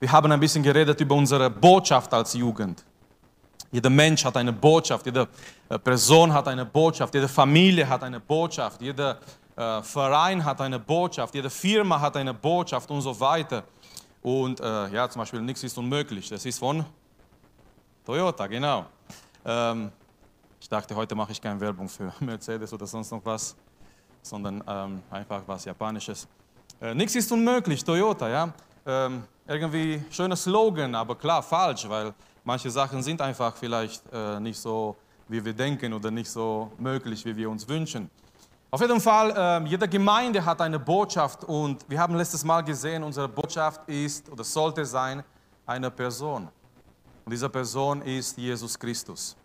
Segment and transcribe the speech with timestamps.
[0.00, 2.82] wir haben ein bisschen geredet über unsere Botschaft als Jugend.
[3.70, 5.28] Jeder Mensch hat eine Botschaft, jede
[5.68, 9.18] äh, Person hat eine Botschaft, jede Familie hat eine Botschaft, jeder
[9.56, 13.62] äh, Verein hat eine Botschaft, jede Firma hat eine Botschaft und so weiter.
[14.22, 16.28] Und äh, ja, zum Beispiel nichts ist unmöglich.
[16.28, 16.84] Das ist von
[18.04, 18.86] Toyota, genau.
[19.44, 19.92] Ähm,
[20.60, 23.54] ich dachte, heute mache ich keine Werbung für Mercedes oder sonst noch was,
[24.22, 26.26] sondern ähm, einfach was Japanisches.
[26.80, 28.52] Äh, nichts ist unmöglich, Toyota, ja.
[28.86, 34.58] Ähm, irgendwie schöner Slogan, aber klar falsch, weil manche Sachen sind einfach vielleicht äh, nicht
[34.58, 34.96] so,
[35.28, 38.08] wie wir denken oder nicht so möglich, wie wir uns wünschen.
[38.70, 43.02] Auf jeden Fall, äh, jede Gemeinde hat eine Botschaft und wir haben letztes Mal gesehen,
[43.02, 45.24] unsere Botschaft ist oder sollte sein
[45.66, 46.48] eine Person.
[47.24, 49.36] Und diese Person ist Jesus Christus.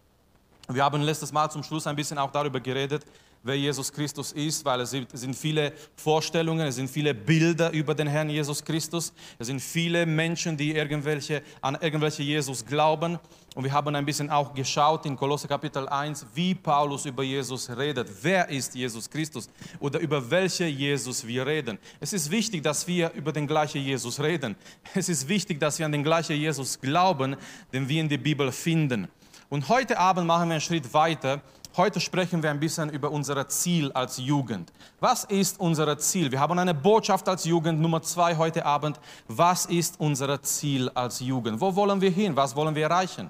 [0.67, 3.03] Wir haben letztes Mal zum Schluss ein bisschen auch darüber geredet,
[3.45, 8.07] wer Jesus Christus ist, weil es sind viele Vorstellungen, es sind viele Bilder über den
[8.07, 9.13] Herrn Jesus Christus.
[9.37, 13.19] Es sind viele Menschen, die irgendwelche, an irgendwelche Jesus glauben.
[13.53, 17.69] Und wir haben ein bisschen auch geschaut in Kolosse Kapitel 1, wie Paulus über Jesus
[17.69, 18.09] redet.
[18.21, 19.47] Wer ist Jesus Christus
[19.79, 21.77] oder über welche Jesus wir reden.
[21.99, 24.55] Es ist wichtig, dass wir über den gleichen Jesus reden.
[24.95, 27.35] Es ist wichtig, dass wir an den gleichen Jesus glauben,
[27.71, 29.07] den wir in der Bibel finden.
[29.49, 31.41] Und heute Abend machen wir einen Schritt weiter
[31.77, 34.71] Heute sprechen wir ein bisschen über unser Ziel als Jugend.
[35.01, 36.31] Was ist unser Ziel?
[36.31, 38.97] Wir haben eine Botschaft als Jugend, Nummer zwei heute Abend.
[39.27, 41.59] Was ist unser Ziel als Jugend?
[41.59, 42.33] Wo wollen wir hin?
[42.37, 43.29] Was wollen wir erreichen?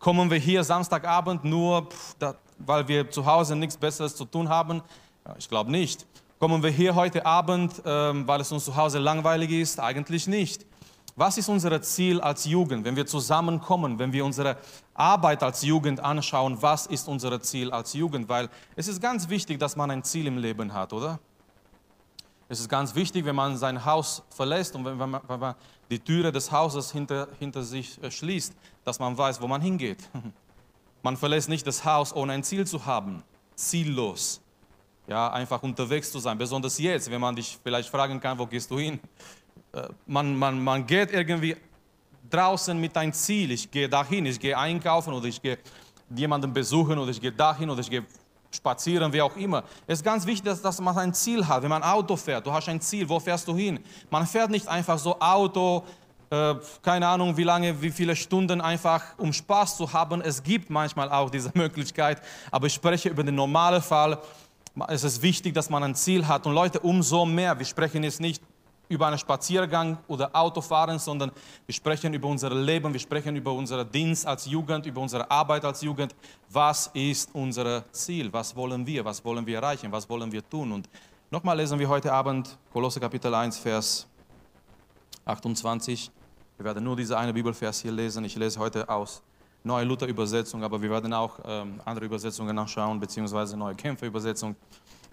[0.00, 1.86] Kommen wir hier Samstagabend nur,
[2.58, 4.82] weil wir zu Hause nichts Besseres zu tun haben?
[5.38, 6.04] Ich glaube nicht.
[6.40, 9.78] Kommen wir hier heute Abend, ähm, weil es uns zu Hause langweilig ist?
[9.78, 10.66] Eigentlich nicht.
[11.18, 14.56] Was ist unser Ziel als Jugend, wenn wir zusammenkommen, wenn wir unsere
[14.94, 16.62] Arbeit als Jugend anschauen?
[16.62, 18.28] Was ist unser Ziel als Jugend?
[18.28, 21.18] Weil es ist ganz wichtig, dass man ein Ziel im Leben hat, oder?
[22.48, 25.56] Es ist ganz wichtig, wenn man sein Haus verlässt und wenn man, wenn man
[25.90, 30.08] die Türe des Hauses hinter, hinter sich äh, schließt, dass man weiß, wo man hingeht.
[31.00, 33.22] Man verlässt nicht das Haus, ohne ein Ziel zu haben,
[33.54, 34.40] ziellos.
[35.06, 38.68] Ja, einfach unterwegs zu sein, besonders jetzt, wenn man dich vielleicht fragen kann, wo gehst
[38.68, 38.98] du hin?
[39.78, 41.56] Äh, man, man, man geht irgendwie
[42.30, 43.52] draußen mit einem Ziel.
[43.52, 45.58] Ich gehe dahin, ich gehe einkaufen oder ich gehe
[46.14, 48.04] jemanden besuchen oder ich gehe dahin oder ich gehe
[48.50, 49.62] spazieren, wie auch immer.
[49.86, 51.62] Es ist ganz wichtig, dass, dass man ein Ziel hat.
[51.62, 53.78] Wenn man Auto fährt, du hast ein Ziel, wo fährst du hin?
[54.10, 55.84] Man fährt nicht einfach so Auto,
[56.30, 60.22] äh, keine Ahnung, wie lange, wie viele Stunden einfach, um Spaß zu haben.
[60.22, 64.18] Es gibt manchmal auch diese Möglichkeit, aber ich spreche über den normalen Fall.
[64.88, 66.46] Es ist wichtig, dass man ein Ziel hat.
[66.46, 68.42] Und Leute, umso mehr, wir sprechen jetzt nicht
[68.88, 71.30] über einen Spaziergang oder Autofahren, sondern
[71.66, 75.64] wir sprechen über unser Leben, wir sprechen über unseren Dienst als Jugend, über unsere Arbeit
[75.64, 76.14] als Jugend.
[76.50, 78.32] Was ist unser Ziel?
[78.32, 79.04] Was wollen wir?
[79.04, 79.92] Was wollen wir erreichen?
[79.92, 80.72] Was wollen wir tun?
[80.72, 80.88] Und
[81.30, 84.06] nochmal lesen wir heute Abend Kolosse Kapitel 1, Vers
[85.24, 86.10] 28.
[86.56, 88.24] Wir werden nur diese eine Bibelvers hier lesen.
[88.24, 89.22] Ich lese heute aus
[89.64, 94.56] Neue Luther Übersetzung, aber wir werden auch ähm, andere Übersetzungen nachschauen, beziehungsweise Neue Kämpfer Übersetzung.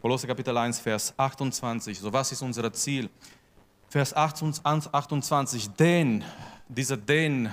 [0.02, 2.00] Kolosse Kapitel 1, Vers 28.
[2.00, 3.10] So, was ist unser Ziel?
[3.90, 6.24] Vers 28, denn,
[6.68, 7.50] dieser denn,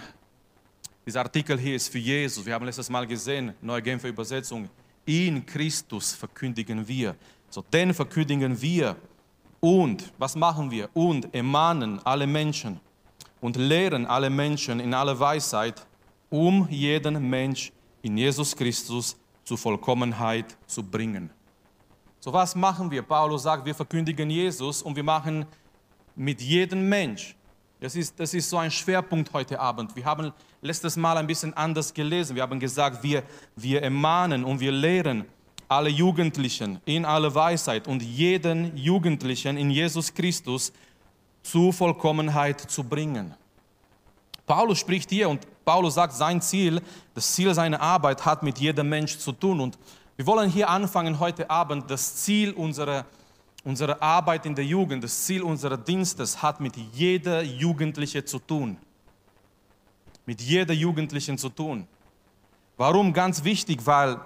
[1.05, 2.45] dieser Artikel hier ist für Jesus.
[2.47, 4.69] Wir haben letztes Mal gesehen, neue Genfer Übersetzung.
[5.05, 7.17] In Christus verkündigen wir.
[7.51, 8.97] So, denn verkündigen wir.
[9.61, 10.89] Und, was machen wir?
[10.95, 12.81] Und ermahnen alle Menschen
[13.41, 15.85] und lehren alle Menschen in aller Weisheit,
[16.31, 21.31] um jeden Mensch in Jesus Christus zur Vollkommenheit zu bringen.
[22.21, 23.03] So was machen wir?
[23.03, 25.45] Paulus sagt, wir verkündigen Jesus und wir machen
[26.17, 27.35] mit jedem Mensch.
[27.81, 29.97] Das ist, das ist so ein Schwerpunkt heute Abend.
[29.97, 32.37] Wir haben letztes Mal ein bisschen anders gelesen.
[32.37, 33.25] Wir haben gesagt, wir,
[33.57, 35.25] wir ermahnen und wir lehren
[35.69, 40.73] alle Jugendlichen in aller Weisheit und jeden Jugendlichen in Jesus Christus
[41.43, 43.35] zur Vollkommenheit zu bringen.
[44.47, 46.81] Paulus spricht hier und Paulus sagt, sein Ziel,
[47.15, 49.61] das Ziel seiner Arbeit hat mit jedem Mensch zu tun.
[49.61, 49.79] Und
[50.17, 53.07] wir wollen hier anfangen heute Abend, das Ziel unserer
[53.65, 58.77] Unsere Arbeit in der Jugend, das Ziel unseres Dienstes hat mit jeder Jugendliche zu tun.
[60.27, 61.87] Mit jeder Jugendlichen zu tun.
[62.77, 63.13] Warum?
[63.13, 64.19] Ganz wichtig, weil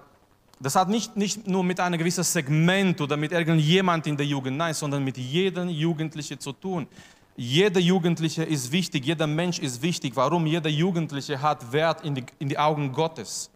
[0.59, 4.57] das hat nicht, nicht nur mit einem gewissen Segment oder mit irgendjemand in der Jugend,
[4.57, 6.87] nein, sondern mit jedem Jugendlichen zu tun.
[7.37, 10.17] Jeder Jugendliche ist wichtig, jeder Mensch ist wichtig.
[10.17, 10.47] Warum?
[10.47, 13.51] Jeder Jugendliche hat Wert in die, in die Augen Gottes.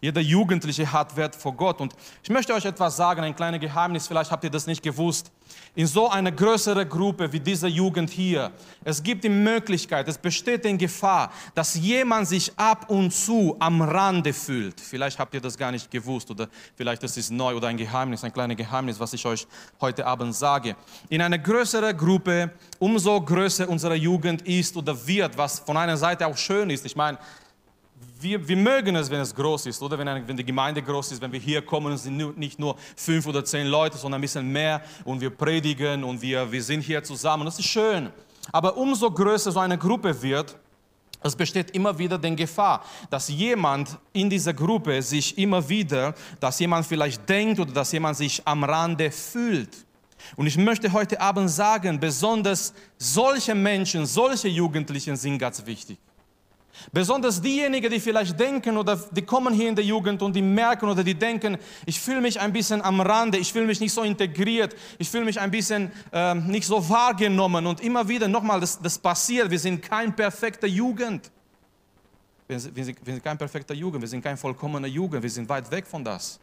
[0.00, 1.80] Jeder Jugendliche hat Wert vor Gott.
[1.80, 5.30] Und ich möchte euch etwas sagen, ein kleines Geheimnis, vielleicht habt ihr das nicht gewusst.
[5.74, 8.52] In so einer größeren Gruppe wie dieser Jugend hier,
[8.84, 13.82] es gibt die Möglichkeit, es besteht die Gefahr, dass jemand sich ab und zu am
[13.82, 14.80] Rande fühlt.
[14.80, 18.24] Vielleicht habt ihr das gar nicht gewusst oder vielleicht ist es neu oder ein Geheimnis,
[18.24, 19.46] ein kleines Geheimnis, was ich euch
[19.80, 20.76] heute Abend sage.
[21.08, 26.26] In einer größeren Gruppe, umso größer unsere Jugend ist oder wird, was von einer Seite
[26.26, 26.86] auch schön ist.
[26.86, 27.18] Ich meine,
[28.24, 31.12] wir, wir mögen es, wenn es groß ist, oder wenn, eine, wenn die Gemeinde groß
[31.12, 34.22] ist, wenn wir hier kommen und sind nicht nur fünf oder zehn Leute, sondern ein
[34.22, 37.44] bisschen mehr und wir predigen und wir, wir sind hier zusammen.
[37.44, 38.10] Das ist schön.
[38.50, 40.56] Aber umso größer so eine Gruppe wird,
[41.22, 46.58] es besteht immer wieder die Gefahr, dass jemand in dieser Gruppe sich immer wieder, dass
[46.58, 49.86] jemand vielleicht denkt oder dass jemand sich am Rande fühlt.
[50.36, 55.98] Und ich möchte heute Abend sagen, besonders solche Menschen, solche Jugendlichen sind ganz wichtig.
[56.92, 60.88] Besonders diejenigen, die vielleicht denken oder die kommen hier in der Jugend und die merken
[60.88, 61.56] oder die denken,
[61.86, 65.24] ich fühle mich ein bisschen am Rande, ich fühle mich nicht so integriert, ich fühle
[65.24, 69.58] mich ein bisschen äh, nicht so wahrgenommen und immer wieder nochmal, das, das passiert, wir
[69.58, 71.30] sind kein perfekter Jugend.
[72.46, 75.70] Wir sind, wir sind kein perfekter Jugend, wir sind kein vollkommener Jugend, wir sind weit
[75.70, 76.38] weg von das.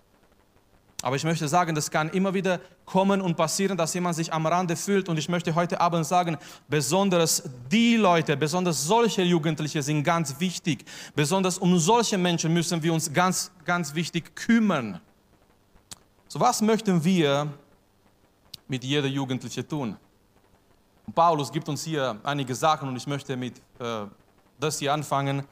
[1.02, 4.46] Aber ich möchte sagen, das kann immer wieder kommen und passieren, dass jemand sich am
[4.46, 5.10] Rande fühlt.
[5.10, 6.38] Und ich möchte heute Abend sagen,
[6.68, 10.86] besonders die Leute, besonders solche Jugendliche sind ganz wichtig.
[11.16, 15.02] Besonders um solche Menschen müssen wir uns ganz, ganz wichtig kümmern.
[16.28, 17.52] So was möchten wir
[18.68, 19.98] mit jeder Jugendliche tun?
[21.08, 24.06] Und Paulus gibt uns hier einige Sachen und ich möchte mit äh,
[24.60, 25.44] das hier anfangen.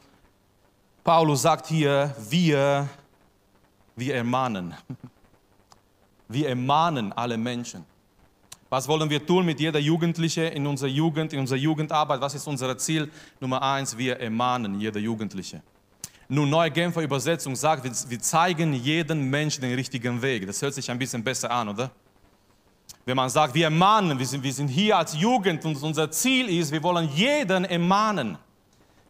[1.03, 2.87] Paulus sagt hier, wir,
[3.95, 4.75] wir ermahnen.
[6.29, 7.83] Wir ermahnen alle Menschen.
[8.69, 12.21] Was wollen wir tun mit jeder Jugendliche in unserer Jugend, in unserer Jugendarbeit?
[12.21, 13.09] Was ist unser Ziel?
[13.39, 15.63] Nummer eins, wir ermahnen jeder Jugendliche.
[16.27, 20.45] Nun, neue Genfer Übersetzung sagt, wir zeigen jedem Menschen den richtigen Weg.
[20.45, 21.89] Das hört sich ein bisschen besser an, oder?
[23.03, 26.47] Wenn man sagt, wir ermahnen, wir sind, wir sind hier als Jugend und unser Ziel
[26.47, 28.37] ist, wir wollen jeden ermahnen.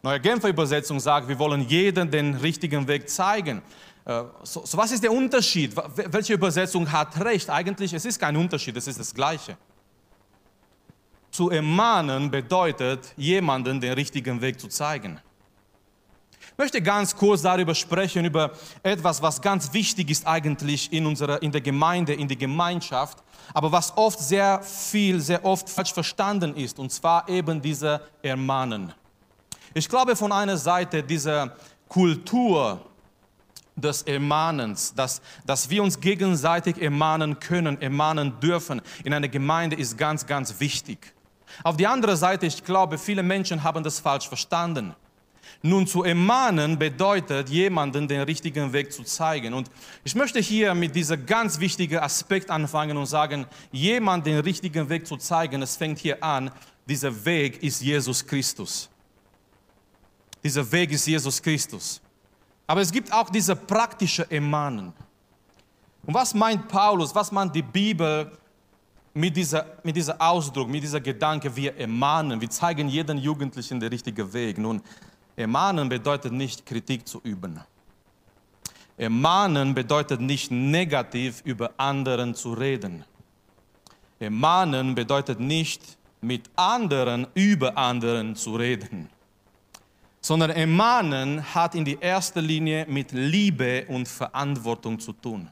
[0.01, 3.61] Neue Genfer Übersetzung sagt, wir wollen jedem den richtigen Weg zeigen.
[4.09, 5.75] Äh, so, so, was ist der Unterschied?
[5.75, 7.47] Welche Übersetzung hat recht?
[7.47, 9.55] Eigentlich, es ist kein Unterschied, es ist das Gleiche.
[11.29, 15.19] Zu ermahnen bedeutet, jemanden den richtigen Weg zu zeigen.
[16.41, 18.51] Ich möchte ganz kurz darüber sprechen, über
[18.81, 23.19] etwas, was ganz wichtig ist eigentlich in, unserer, in der Gemeinde, in der Gemeinschaft,
[23.53, 28.91] aber was oft sehr viel, sehr oft falsch verstanden ist, und zwar eben diese Ermahnen.
[29.75, 31.55] Ich glaube von einer Seite diese
[31.87, 32.88] Kultur
[33.81, 39.97] des Ermahnens, dass, dass wir uns gegenseitig ermahnen können, ermahnen dürfen in einer Gemeinde ist
[39.97, 41.13] ganz, ganz wichtig.
[41.63, 44.95] Auf die andere Seite, ich glaube, viele Menschen haben das falsch verstanden.
[45.61, 49.53] Nun zu ermahnen bedeutet, jemanden den richtigen Weg zu zeigen.
[49.53, 49.69] Und
[50.05, 55.05] ich möchte hier mit diesem ganz wichtigen Aspekt anfangen und sagen, jemand den richtigen Weg
[55.05, 56.51] zu zeigen, es fängt hier an,
[56.87, 58.89] dieser Weg ist Jesus Christus.
[60.41, 62.01] Dieser Weg ist Jesus Christus.
[62.69, 64.93] Aber es gibt auch diese praktische Ermahnen.
[66.05, 68.31] Und was meint Paulus, was meint die Bibel
[69.11, 73.89] mit dieser, mit dieser Ausdruck, mit dieser Gedanke, wir ermahnen, wir zeigen jedem Jugendlichen den
[73.89, 74.59] richtigen Weg.
[74.59, 74.83] Nun,
[75.35, 77.59] ermahnen bedeutet nicht Kritik zu üben.
[78.97, 83.03] Ermahnen bedeutet nicht negativ über anderen zu reden.
[84.19, 89.09] Ermahnen bedeutet nicht mit anderen über anderen zu reden
[90.21, 95.49] sondern ermahnen hat in die erste Linie mit Liebe und Verantwortung zu tun.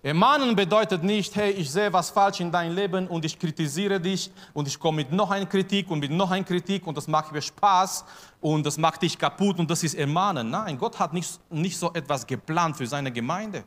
[0.00, 4.30] Ermahnen bedeutet nicht, hey, ich sehe was falsch in deinem Leben und ich kritisiere dich
[4.54, 7.32] und ich komme mit noch einer Kritik und mit noch einer Kritik und das macht
[7.32, 8.04] mir Spaß
[8.40, 10.50] und das macht dich kaputt und das ist Ermahnen.
[10.50, 13.64] Nein, Gott hat nicht, nicht so etwas geplant für seine Gemeinde.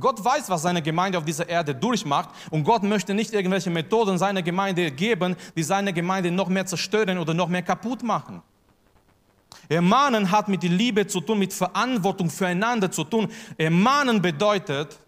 [0.00, 4.18] Gott weiß, was seine Gemeinde auf dieser Erde durchmacht und Gott möchte nicht irgendwelche Methoden
[4.18, 8.42] seiner Gemeinde geben, die seine Gemeinde noch mehr zerstören oder noch mehr kaputt machen.
[9.68, 13.28] Ermahnen hat mit der Liebe zu tun, mit Verantwortung füreinander zu tun.
[13.56, 14.98] Ermahnen bedeutet,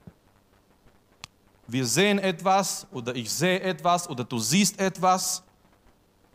[1.67, 5.43] wir sehen etwas oder ich sehe etwas oder du siehst etwas.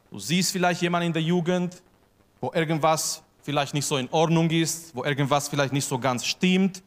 [0.09, 1.81] Du siehst vielleicht jemanden in der Jugend,
[2.41, 6.81] wo irgendwas vielleicht nicht so in Ordnung ist, wo irgendwas vielleicht nicht so ganz stimmt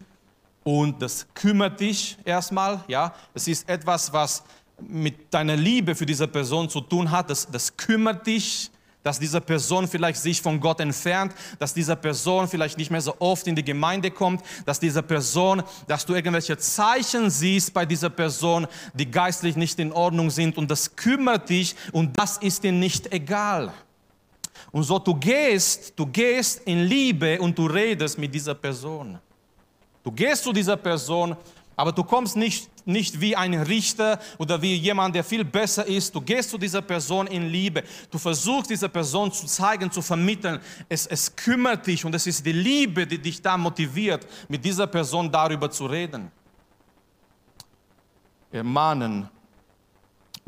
[0.62, 3.14] und das kümmert dich erstmal, ja.
[3.34, 4.44] Es ist etwas, was
[4.78, 7.30] mit deiner Liebe für diese Person zu tun hat.
[7.30, 8.70] Das, das kümmert dich,
[9.02, 13.14] dass diese Person vielleicht sich von Gott entfernt, dass diese Person vielleicht nicht mehr so
[13.18, 18.10] oft in die Gemeinde kommt, dass diese Person, dass du irgendwelche Zeichen siehst bei dieser
[18.10, 22.72] Person, die geistlich nicht in Ordnung sind und das kümmert dich und das ist dir
[22.72, 23.72] nicht egal.
[24.70, 29.18] Und so du gehst, du gehst in Liebe und du redest mit dieser Person.
[30.02, 31.36] Du gehst zu dieser Person,
[31.76, 36.14] aber du kommst nicht, nicht wie ein Richter oder wie jemand, der viel besser ist.
[36.14, 37.82] Du gehst zu dieser Person in Liebe.
[38.10, 40.60] Du versuchst dieser Person zu zeigen, zu vermitteln.
[40.88, 44.86] Es, es kümmert dich und es ist die Liebe, die dich da motiviert, mit dieser
[44.86, 46.30] Person darüber zu reden.
[48.52, 49.28] Ermahnen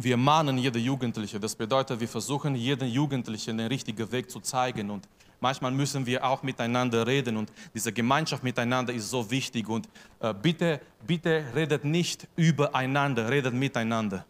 [0.03, 1.39] wir mahnen jede Jugendliche.
[1.39, 4.91] Das bedeutet, wir versuchen, jeden Jugendlichen den richtigen Weg zu zeigen.
[4.91, 5.07] Und
[5.43, 7.37] manchmal müssen wir auch miteinander reden.
[7.37, 9.69] Und diese Gemeinschaft miteinander ist so wichtig.
[9.69, 9.89] Und
[10.21, 14.25] äh, bitte, bitte redet nicht übereinander, redet miteinander.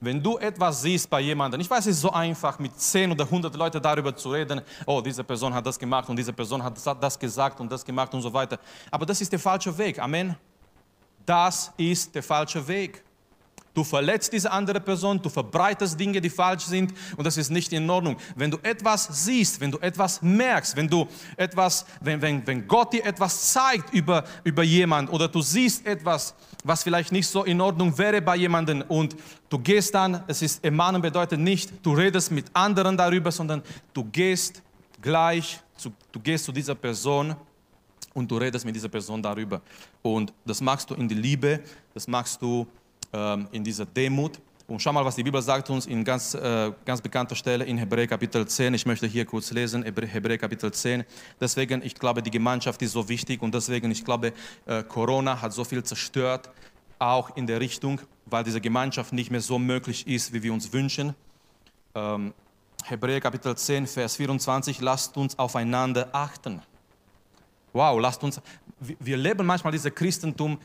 [0.00, 3.24] Wenn du etwas siehst bei jemandem, ich weiß, es ist so einfach, mit 10 oder
[3.24, 6.74] 100 Leuten darüber zu reden, oh, diese Person hat das gemacht und diese Person hat
[7.00, 8.58] das gesagt und das gemacht und so weiter.
[8.90, 9.98] Aber das ist der falsche Weg.
[9.98, 10.36] Amen.
[11.26, 13.04] Das ist der falsche Weg.
[13.78, 17.72] Du verletzt diese andere Person, du verbreitest Dinge, die falsch sind und das ist nicht
[17.72, 18.16] in Ordnung.
[18.34, 21.06] Wenn du etwas siehst, wenn du etwas merkst, wenn du
[21.36, 26.34] etwas, wenn, wenn, wenn Gott dir etwas zeigt über, über jemand oder du siehst etwas,
[26.64, 29.14] was vielleicht nicht so in Ordnung wäre bei jemandem und
[29.48, 33.62] du gehst dann, es ist Ermahnen bedeutet nicht, du redest mit anderen darüber, sondern
[33.94, 34.60] du gehst
[35.00, 37.36] gleich, zu, du gehst zu dieser Person
[38.12, 39.62] und du redest mit dieser Person darüber.
[40.02, 41.60] Und das machst du in die Liebe,
[41.94, 42.66] das machst du
[43.12, 44.38] in dieser Demut.
[44.68, 47.78] Und schau mal, was die Bibel sagt uns in ganz, äh, ganz bekannter Stelle in
[47.78, 48.74] Hebräer Kapitel 10.
[48.74, 51.04] Ich möchte hier kurz lesen, Hebräer Kapitel 10.
[51.40, 54.34] Deswegen, ich glaube, die Gemeinschaft ist so wichtig und deswegen, ich glaube,
[54.66, 56.50] äh, Corona hat so viel zerstört,
[56.98, 60.70] auch in der Richtung, weil diese Gemeinschaft nicht mehr so möglich ist, wie wir uns
[60.70, 61.14] wünschen.
[61.94, 62.34] Ähm,
[62.84, 66.60] Hebräer Kapitel 10, Vers 24, lasst uns aufeinander achten.
[67.72, 68.38] Wow, lasst uns,
[68.80, 70.58] wir leben manchmal dieses Christentum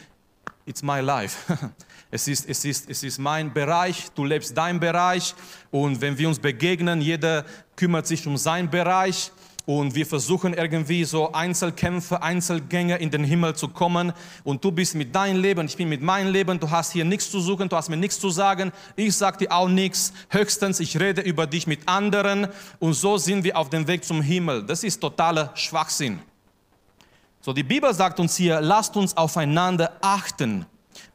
[0.66, 1.38] it's my life.
[2.16, 5.34] Es ist, es, ist, es ist mein Bereich, du lebst dein Bereich.
[5.72, 7.44] Und wenn wir uns begegnen, jeder
[7.76, 9.32] kümmert sich um seinen Bereich.
[9.66, 14.14] Und wir versuchen irgendwie so Einzelkämpfer, Einzelgänger in den Himmel zu kommen.
[14.44, 17.32] Und du bist mit deinem Leben, ich bin mit meinem Leben, du hast hier nichts
[17.32, 21.00] zu suchen, du hast mir nichts zu sagen, ich sag dir auch nichts, höchstens ich
[21.00, 22.48] rede über dich mit anderen.
[22.78, 24.62] Und so sind wir auf dem Weg zum Himmel.
[24.64, 26.20] Das ist totaler Schwachsinn.
[27.46, 30.66] So, die Bibel sagt uns hier, lasst uns aufeinander achten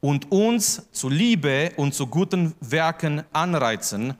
[0.02, 4.12] und uns zu Liebe und zu guten Werken anreizen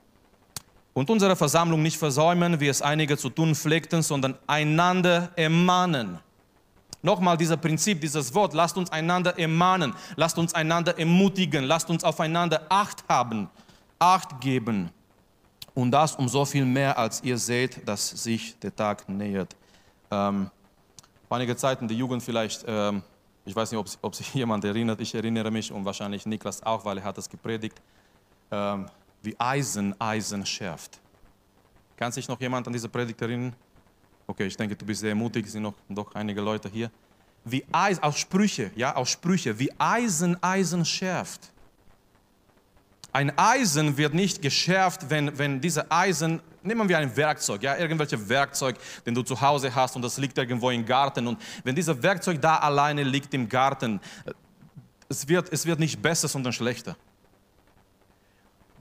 [0.94, 6.18] und unsere Versammlung nicht versäumen, wie es einige zu tun pflegten, sondern einander ermahnen.
[7.02, 12.04] Nochmal dieser Prinzip, dieses Wort, lasst uns einander ermahnen, lasst uns einander ermutigen, lasst uns
[12.04, 13.50] aufeinander Acht haben,
[13.98, 14.88] Acht geben.
[15.74, 19.54] Und das um so viel mehr, als ihr seht, dass sich der Tag nähert.
[20.10, 20.50] Ähm,
[21.28, 23.02] vor einiger Zeit in der Jugend vielleicht, ähm,
[23.44, 26.84] ich weiß nicht, ob, ob, sich jemand erinnert, ich erinnere mich und wahrscheinlich Niklas auch,
[26.84, 27.80] weil er hat das gepredigt,
[28.50, 28.86] ähm,
[29.22, 31.00] wie Eisen Eisen schärft.
[31.96, 33.54] Kann sich noch jemand an diese Predigt erinnern?
[34.26, 36.90] Okay, ich denke, du bist sehr mutig, es sind noch doch einige Leute hier.
[37.44, 41.50] Wie Eisen, aus Sprüche, ja, aus Sprüche, wie Eisen Eisen schärft.
[43.12, 48.28] Ein Eisen wird nicht geschärft, wenn, wenn diese Eisen, nehmen wir ein Werkzeug, ja, irgendwelche
[48.28, 52.02] Werkzeug, den du zu Hause hast und das liegt irgendwo im Garten und wenn dieses
[52.02, 54.00] Werkzeug da alleine liegt im Garten,
[55.08, 56.96] es wird, es wird nicht besser, sondern schlechter.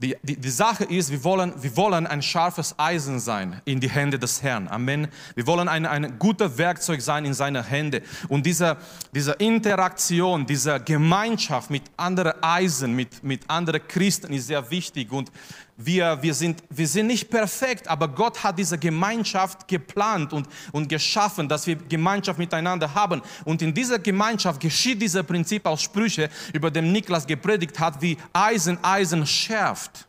[0.00, 3.88] Die, die, die Sache ist, wir wollen, wir wollen ein scharfes Eisen sein in die
[3.88, 4.68] Hände des Herrn.
[4.68, 5.08] Amen.
[5.34, 8.02] Wir wollen ein, ein guter Werkzeug sein in seine Hände.
[8.28, 8.76] Und diese,
[9.12, 15.10] diese Interaktion, diese Gemeinschaft mit anderen Eisen, mit, mit anderen Christen ist sehr wichtig.
[15.10, 15.32] Und
[15.80, 20.88] wir, wir, sind, wir sind nicht perfekt, aber Gott hat diese Gemeinschaft geplant und, und
[20.88, 23.22] geschaffen, dass wir Gemeinschaft miteinander haben.
[23.44, 28.18] Und in dieser Gemeinschaft geschieht dieser Prinzip aus Sprüche, über den Niklas gepredigt hat, wie
[28.32, 30.08] Eisen Eisen schärft.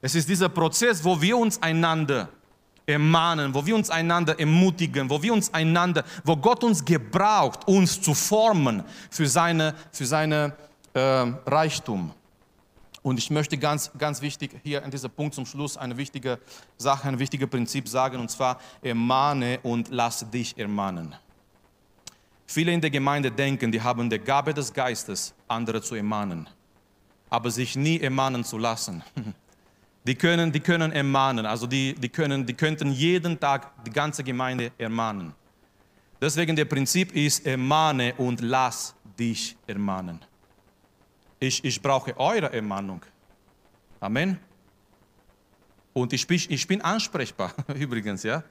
[0.00, 2.30] Es ist dieser Prozess, wo wir uns einander
[2.86, 8.00] ermahnen, wo wir uns einander ermutigen, wo wir uns einander, wo Gott uns gebraucht, uns
[8.00, 10.54] zu formen für seine, für seine
[10.94, 12.12] äh, Reichtum.
[13.02, 16.38] Und ich möchte ganz, ganz wichtig hier an diesem Punkt zum Schluss eine wichtige
[16.76, 21.14] Sache, ein wichtiges Prinzip sagen, und zwar ermahne und lass dich ermahnen.
[22.46, 26.48] Viele in der Gemeinde denken, die haben die Gabe des Geistes, andere zu ermahnen,
[27.28, 29.02] aber sich nie ermahnen zu lassen.
[30.04, 34.24] Die können, die können ermahnen, also die, die, können, die könnten jeden Tag die ganze
[34.24, 35.32] Gemeinde ermahnen.
[36.20, 40.18] Deswegen der Prinzip ist, ermahne und lass dich ermahnen.
[41.42, 43.02] Ich, ich brauche eure Ermahnung.
[43.98, 44.38] Amen.
[45.92, 48.44] Und ich bin, ich bin ansprechbar, übrigens, ja.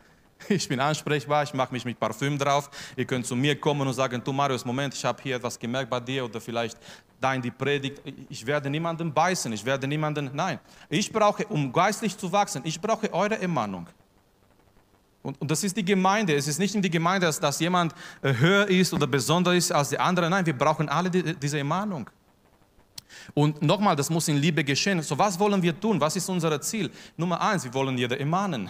[0.50, 2.70] Ich bin ansprechbar, ich mache mich mit Parfüm drauf.
[2.98, 5.90] Ihr könnt zu mir kommen und sagen, du Marius, Moment, ich habe hier etwas gemerkt
[5.90, 6.78] bei dir oder vielleicht
[7.18, 8.02] da in die Predigt.
[8.28, 10.60] Ich werde niemanden beißen, ich werde niemanden, nein.
[10.90, 13.88] Ich brauche, um geistlich zu wachsen, ich brauche eure Ermahnung.
[15.24, 16.36] Und, und, das ist die Gemeinde.
[16.36, 19.72] Es ist nicht in die Gemeinde, dass, dass jemand äh, höher ist oder besonders ist
[19.72, 20.32] als die anderen.
[20.32, 22.10] Nein, wir brauchen alle die, diese Ermahnung.
[23.34, 25.02] Und nochmal, das muss in Liebe geschehen.
[25.02, 26.00] So, was wollen wir tun?
[26.00, 26.90] Was ist unser Ziel?
[27.18, 28.70] Nummer eins, wir wollen jeder ermahnen.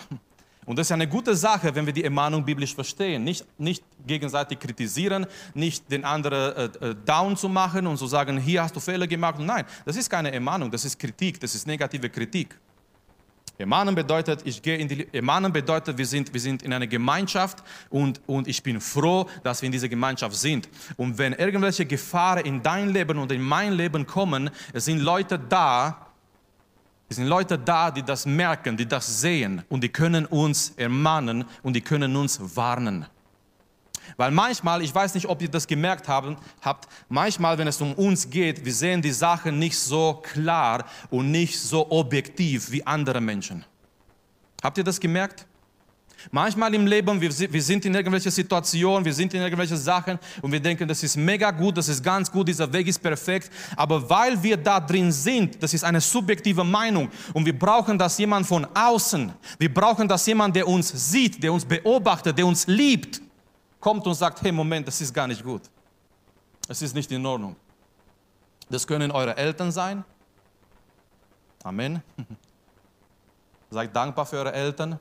[0.65, 3.24] Und das ist eine gute Sache, wenn wir die Ermahnung biblisch verstehen.
[3.24, 8.38] Nicht, nicht gegenseitig kritisieren, nicht den anderen äh, äh, down zu machen und zu sagen,
[8.38, 9.39] hier hast du Fehler gemacht.
[9.39, 12.58] Nein, das ist keine Ermahnung, das ist Kritik, das ist negative Kritik.
[13.61, 17.63] Ermahnen bedeutet, ich gehe in die, Ermahnen bedeutet, wir sind, wir sind in einer Gemeinschaft
[17.89, 20.67] und, und ich bin froh, dass wir in dieser Gemeinschaft sind.
[20.97, 25.39] Und wenn irgendwelche Gefahren in dein Leben und in mein Leben kommen, es sind Leute
[25.39, 26.07] da,
[27.07, 31.45] es sind Leute da, die das merken, die das sehen und die können uns ermahnen
[31.61, 33.05] und die können uns warnen.
[34.17, 37.93] Weil manchmal, ich weiß nicht, ob ihr das gemerkt haben, habt, manchmal, wenn es um
[37.93, 43.21] uns geht, wir sehen die Sachen nicht so klar und nicht so objektiv wie andere
[43.21, 43.65] Menschen.
[44.61, 45.45] Habt ihr das gemerkt?
[46.29, 50.59] Manchmal im Leben, wir, sind in irgendwelchen Situationen, wir sind in irgendwelchen Sachen und wir
[50.59, 53.49] denken, das ist mega gut, das ist ganz gut, dieser Weg ist perfekt.
[53.75, 58.17] Aber weil wir da drin sind, das ist eine subjektive Meinung und wir brauchen das
[58.19, 59.33] jemand von außen.
[59.57, 63.21] Wir brauchen das jemand, der uns sieht, der uns beobachtet, der uns liebt
[63.81, 65.63] kommt und sagt, hey Moment, das ist gar nicht gut.
[66.67, 67.57] Es ist nicht in Ordnung.
[68.69, 70.05] Das können eure Eltern sein.
[71.63, 72.01] Amen.
[73.69, 75.00] Seid dankbar für eure Eltern.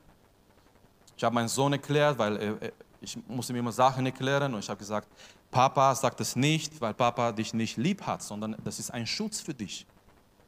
[1.15, 4.69] Ich habe meinen Sohn erklärt, weil äh, ich musste mir immer Sachen erklären und ich
[4.69, 5.07] habe gesagt,
[5.49, 9.39] Papa sagt es nicht, weil Papa dich nicht lieb hat, sondern das ist ein Schutz
[9.39, 9.85] für dich.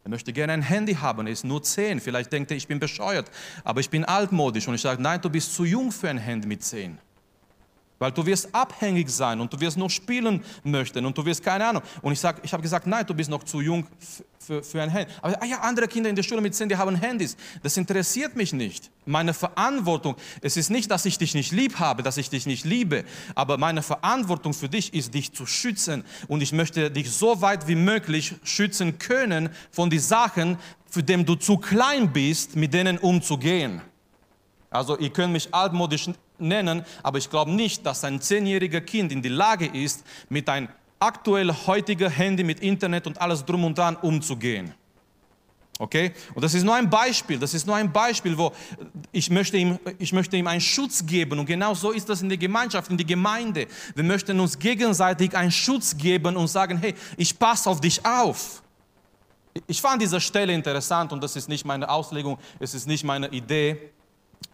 [0.03, 1.99] Er möchte gerne ein Handy haben, er ist nur zehn.
[1.99, 3.31] Vielleicht denkt er, ich bin bescheuert,
[3.63, 6.47] aber ich bin altmodisch und ich sage, nein, du bist zu jung für ein Handy
[6.47, 6.97] mit zehn.
[8.03, 11.65] Weil du wirst abhängig sein und du wirst noch spielen möchten und du wirst keine
[11.65, 11.81] Ahnung.
[12.01, 13.87] Und ich, ich habe gesagt, nein, du bist noch zu jung
[14.45, 15.09] für, für ein Handy.
[15.21, 17.37] Aber ah ja, andere Kinder in der Schule mit 10, die haben Handys.
[17.61, 18.91] Das interessiert mich nicht.
[19.05, 22.65] Meine Verantwortung, es ist nicht, dass ich dich nicht lieb habe, dass ich dich nicht
[22.65, 23.05] liebe,
[23.35, 26.03] aber meine Verantwortung für dich ist, dich zu schützen.
[26.27, 30.57] Und ich möchte dich so weit wie möglich schützen können von den Sachen,
[30.89, 33.81] für die du zu klein bist, mit denen umzugehen.
[34.69, 36.09] Also ihr könnt mich altmodisch
[36.43, 40.67] nennen, aber ich glaube nicht, dass ein zehnjähriger Kind in die Lage ist, mit einem
[40.99, 44.73] aktuell heutigen Handy mit Internet und alles drum und dran umzugehen.
[45.79, 46.13] Okay?
[46.35, 48.53] Und das ist nur ein Beispiel, das ist nur ein Beispiel, wo
[49.11, 51.39] ich möchte, ihm, ich möchte ihm einen Schutz geben.
[51.39, 53.67] Und genau so ist das in der Gemeinschaft, in der Gemeinde.
[53.95, 58.61] Wir möchten uns gegenseitig einen Schutz geben und sagen, hey, ich passe auf dich auf.
[59.67, 63.27] Ich fand diese Stelle interessant und das ist nicht meine Auslegung, es ist nicht meine
[63.29, 63.91] Idee.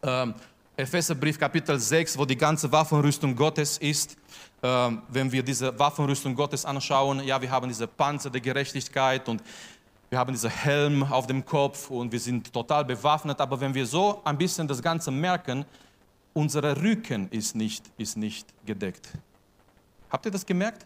[0.03, 0.33] Ähm,
[0.79, 4.15] Epheserbrief Kapitel 6, wo die ganze Waffenrüstung Gottes ist.
[4.63, 9.43] Ähm, wenn wir diese Waffenrüstung Gottes anschauen, ja, wir haben diese Panzer der Gerechtigkeit und
[10.09, 13.41] wir haben diesen Helm auf dem Kopf und wir sind total bewaffnet.
[13.41, 15.65] Aber wenn wir so ein bisschen das Ganze merken,
[16.33, 19.09] unser Rücken ist nicht, ist nicht gedeckt.
[20.09, 20.85] Habt ihr das gemerkt?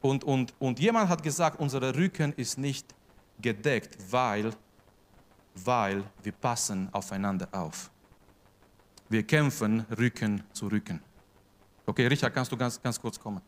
[0.00, 2.92] Und, und, und jemand hat gesagt, unser Rücken ist nicht
[3.40, 4.50] gedeckt, weil,
[5.54, 7.88] weil wir passen aufeinander auf.
[9.10, 11.00] Wir kämpfen Rücken zu Rücken.
[11.84, 13.40] Okay, Richard, kannst du ganz, ganz kurz kommen?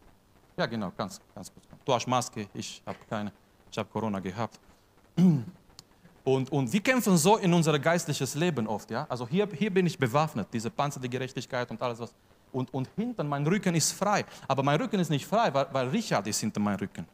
[0.56, 1.80] Ja, genau, ganz, ganz kurz kommen.
[1.84, 3.32] Du hast Maske, ich habe keine.
[3.70, 4.58] Ich habe Corona gehabt.
[6.24, 8.90] Und, und wir kämpfen so in unser geistliches Leben oft.
[8.90, 9.06] Ja?
[9.08, 12.12] Also hier, hier bin ich bewaffnet, diese Panzer der Gerechtigkeit und alles was.
[12.52, 14.24] Und, und hinten, mein Rücken ist frei.
[14.48, 17.06] Aber mein Rücken ist nicht frei, weil, weil Richard ist hinter meinem Rücken.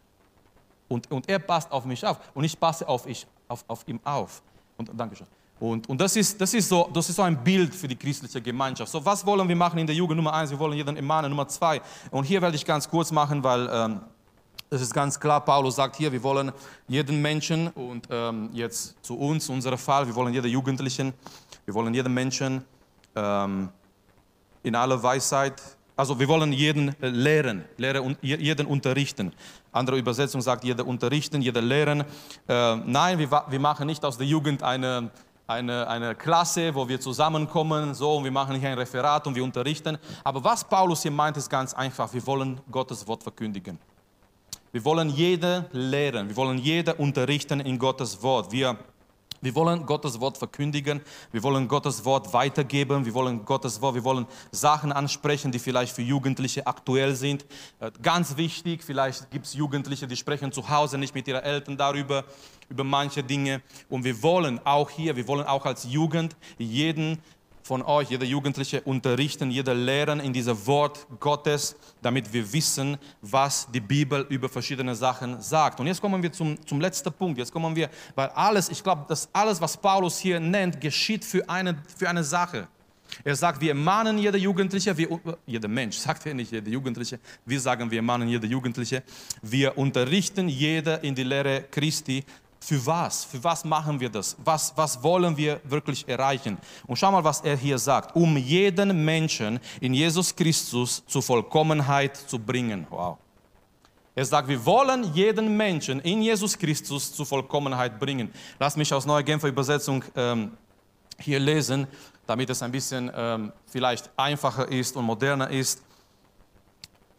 [0.88, 2.18] Und, und er passt auf mich auf.
[2.34, 4.42] Und ich passe auf, ich, auf, auf ihm auf.
[4.78, 5.26] Und, danke schön.
[5.60, 8.40] Und, und das, ist, das, ist so, das ist so ein Bild für die christliche
[8.40, 8.92] Gemeinschaft.
[8.92, 10.16] So, was wollen wir machen in der Jugend?
[10.16, 11.30] Nummer eins, wir wollen jeden ermahnen.
[11.30, 14.00] Nummer zwei, und hier werde ich ganz kurz machen, weil ähm,
[14.70, 16.52] es ist ganz klar, Paulus sagt hier, wir wollen
[16.86, 21.12] jeden Menschen und ähm, jetzt zu uns, unser Fall, wir wollen jeden Jugendlichen,
[21.64, 22.64] wir wollen jeden Menschen
[23.16, 23.70] ähm,
[24.62, 25.60] in aller Weisheit,
[25.96, 29.32] also wir wollen jeden lehren, lehren und jeden unterrichten.
[29.72, 32.04] Andere Übersetzung sagt, jeder unterrichten, jeder lehren.
[32.46, 35.10] Äh, nein, wir, wir machen nicht aus der Jugend eine
[35.48, 39.42] eine, eine Klasse, wo wir zusammenkommen, so, und wir machen hier ein Referat und wir
[39.42, 39.96] unterrichten.
[40.22, 42.12] Aber was Paulus hier meint, ist ganz einfach.
[42.12, 43.78] Wir wollen Gottes Wort verkündigen.
[44.72, 48.52] Wir wollen jeder lehren, wir wollen jeder unterrichten in Gottes Wort.
[48.52, 48.76] Wir
[49.40, 51.00] wir wollen Gottes Wort verkündigen,
[51.32, 55.94] wir wollen Gottes Wort weitergeben, wir wollen Gottes Wort, wir wollen Sachen ansprechen, die vielleicht
[55.94, 57.46] für Jugendliche aktuell sind.
[57.80, 61.76] Äh, ganz wichtig, vielleicht gibt es Jugendliche, die sprechen zu Hause nicht mit ihren Eltern
[61.76, 62.24] darüber,
[62.68, 63.62] über manche Dinge.
[63.88, 67.22] Und wir wollen auch hier, wir wollen auch als Jugend jeden
[67.68, 73.68] von euch, jeder Jugendliche, unterrichten, jeder lehren in diesem Wort Gottes, damit wir wissen, was
[73.70, 75.78] die Bibel über verschiedene Sachen sagt.
[75.78, 77.38] Und jetzt kommen wir zum, zum letzten Punkt.
[77.38, 81.46] Jetzt kommen wir, weil alles, ich glaube, dass alles, was Paulus hier nennt, geschieht für
[81.46, 82.68] eine, für eine Sache.
[83.22, 87.60] Er sagt, wir mahnen jede Jugendliche, wir, jeder Mensch, sagt er nicht jede Jugendliche, wir
[87.60, 89.02] sagen, wir mahnen jede Jugendliche,
[89.42, 92.24] wir unterrichten jede in die Lehre Christi.
[92.60, 93.24] Für was?
[93.24, 94.36] Für was machen wir das?
[94.44, 96.58] Was, was wollen wir wirklich erreichen?
[96.86, 98.14] Und schau mal, was er hier sagt.
[98.16, 102.86] Um jeden Menschen in Jesus Christus zur Vollkommenheit zu bringen.
[102.90, 103.18] Wow.
[104.14, 108.32] Er sagt, wir wollen jeden Menschen in Jesus Christus zur Vollkommenheit bringen.
[108.58, 110.52] Lass mich aus Neue Genfer Übersetzung ähm,
[111.20, 111.86] hier lesen
[112.28, 115.82] damit es ein bisschen ähm, vielleicht einfacher ist und moderner ist.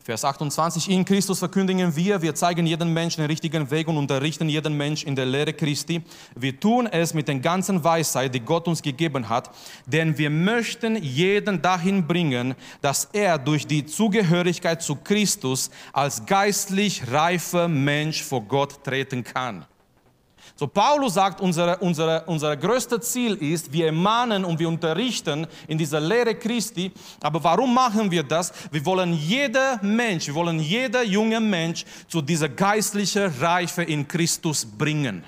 [0.02, 4.48] Vers 28, in Christus verkündigen wir, wir zeigen jedem Menschen den richtigen Weg und unterrichten
[4.48, 6.02] jeden Mensch in der Lehre Christi.
[6.36, 9.52] Wir tun es mit der ganzen Weisheit, die Gott uns gegeben hat,
[9.86, 17.04] denn wir möchten jeden dahin bringen, dass er durch die Zugehörigkeit zu Christus als geistlich
[17.12, 19.66] reifer Mensch vor Gott treten kann.
[20.60, 25.78] So, Paulus sagt, unsere, unsere, unser größtes Ziel ist, wir ermahnen und wir unterrichten in
[25.78, 26.92] dieser Lehre Christi.
[27.22, 28.52] Aber warum machen wir das?
[28.70, 34.66] Wir wollen jeder Mensch, wir wollen jeder junge Mensch zu dieser geistlichen Reife in Christus
[34.66, 35.24] bringen.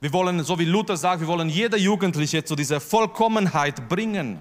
[0.00, 4.40] Wir wollen, so wie Luther sagt, wir wollen jeder Jugendliche zu dieser Vollkommenheit bringen.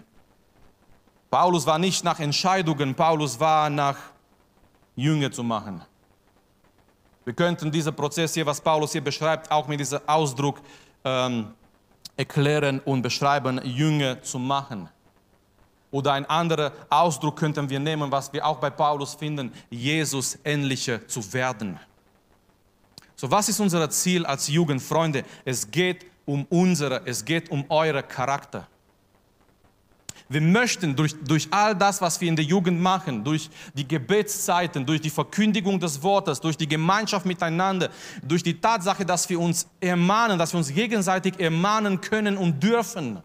[1.30, 3.98] Paulus war nicht nach Entscheidungen, Paulus war nach
[4.96, 5.84] Jünger zu machen.
[7.26, 10.62] Wir könnten diesen Prozess hier, was Paulus hier beschreibt, auch mit diesem Ausdruck
[11.04, 11.48] ähm,
[12.16, 14.88] erklären und beschreiben, Jünger zu machen.
[15.90, 21.08] Oder ein anderer Ausdruck könnten wir nehmen, was wir auch bei Paulus finden, Jesus ähnlicher
[21.08, 21.80] zu werden.
[23.16, 25.24] So, was ist unser Ziel als Jugendfreunde?
[25.46, 28.68] Es geht um unsere, es geht um eure Charakter.
[30.28, 34.86] Wir möchten durch, durch all das, was wir in der Jugend machen, durch die Gebetszeiten,
[34.86, 37.90] durch die Verkündigung des Wortes, durch die Gemeinschaft miteinander,
[38.24, 43.22] durch die Tatsache, dass wir uns ermahnen, dass wir uns gegenseitig ermahnen können und dürfen,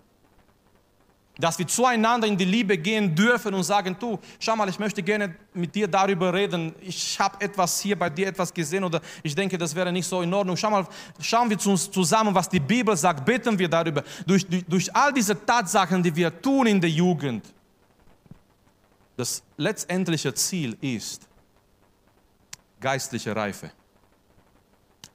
[1.41, 5.03] dass wir zueinander in die Liebe gehen dürfen und sagen, du, schau mal, ich möchte
[5.03, 6.75] gerne mit dir darüber reden.
[6.81, 10.23] Ich habe etwas hier bei dir etwas gesehen oder ich denke, das wäre nicht so
[10.23, 10.57] in Ordnung.
[10.57, 10.87] Schau mal,
[11.21, 14.05] schauen wir uns zusammen, was die Bibel sagt, beten wir darüber.
[14.27, 17.45] Durch, durch, durch all diese Tatsachen, die wir tun in der Jugend.
[19.17, 21.27] Das letztendliche Ziel ist
[22.81, 23.71] geistliche Reife.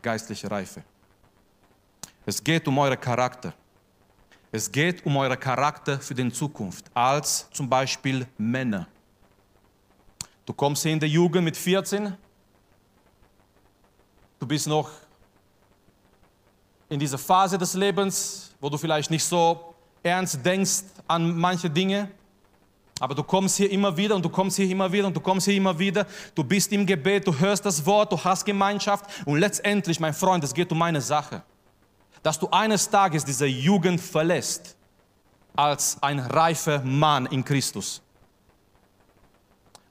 [0.02, 0.84] Geistliche Reife.
[2.26, 3.54] Es geht um euren Charakter.
[4.56, 8.88] Es geht um euren Charakter für die Zukunft, als zum Beispiel Männer.
[10.46, 12.16] Du kommst hier in der Jugend mit 14,
[14.40, 14.90] du bist noch
[16.88, 22.10] in dieser Phase des Lebens, wo du vielleicht nicht so ernst denkst an manche Dinge,
[23.02, 25.48] aber du kommst hier immer wieder und du kommst hier immer wieder und du kommst
[25.48, 26.08] hier immer wieder.
[26.34, 30.46] Du bist im Gebet, du hörst das Wort, du hast Gemeinschaft und letztendlich, mein Freund,
[30.46, 31.44] es geht um eine Sache
[32.26, 34.76] dass du eines Tages diese Jugend verlässt
[35.56, 38.02] als ein reifer Mann in Christus.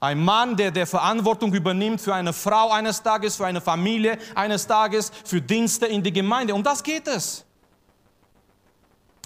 [0.01, 4.67] Ein Mann, der der Verantwortung übernimmt für eine Frau eines Tages, für eine Familie eines
[4.67, 6.53] Tages, für Dienste in die Gemeinde.
[6.53, 7.45] Um das geht es.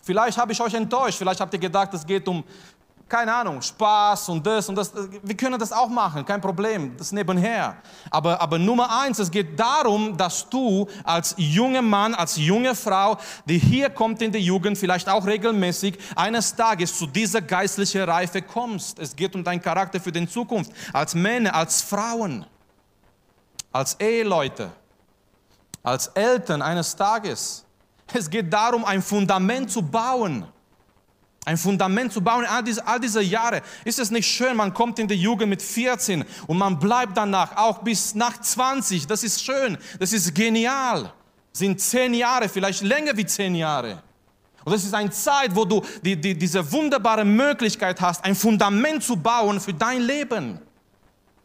[0.03, 2.43] Vielleicht habe ich euch enttäuscht, vielleicht habt ihr gedacht, es geht um
[3.09, 4.93] keine Ahnung, Spaß und das und das.
[5.23, 7.77] Wir können das auch machen, kein Problem, das nebenher.
[8.11, 13.17] Aber, aber Nummer eins, es geht darum, dass du als junger Mann, als junge Frau,
[13.45, 18.43] die hier kommt in die Jugend, vielleicht auch regelmäßig, eines Tages zu dieser geistlichen Reife
[18.43, 18.99] kommst.
[18.99, 22.45] Es geht um deinen Charakter für die Zukunft, als Männer, als Frauen,
[23.71, 24.69] als Eheleute,
[25.81, 27.65] als Eltern eines Tages.
[28.13, 30.45] Es geht darum, ein Fundament zu bauen
[31.45, 33.61] ein Fundament zu bauen, all diese, all diese Jahre.
[33.85, 37.55] Ist es nicht schön, man kommt in die Jugend mit 14 und man bleibt danach
[37.57, 39.07] auch bis nach 20.
[39.07, 41.13] Das ist schön, das ist genial.
[41.51, 44.03] Sind zehn Jahre, vielleicht länger wie zehn Jahre.
[44.63, 49.03] Und das ist eine Zeit, wo du die, die, diese wunderbare Möglichkeit hast, ein Fundament
[49.03, 50.59] zu bauen für dein Leben.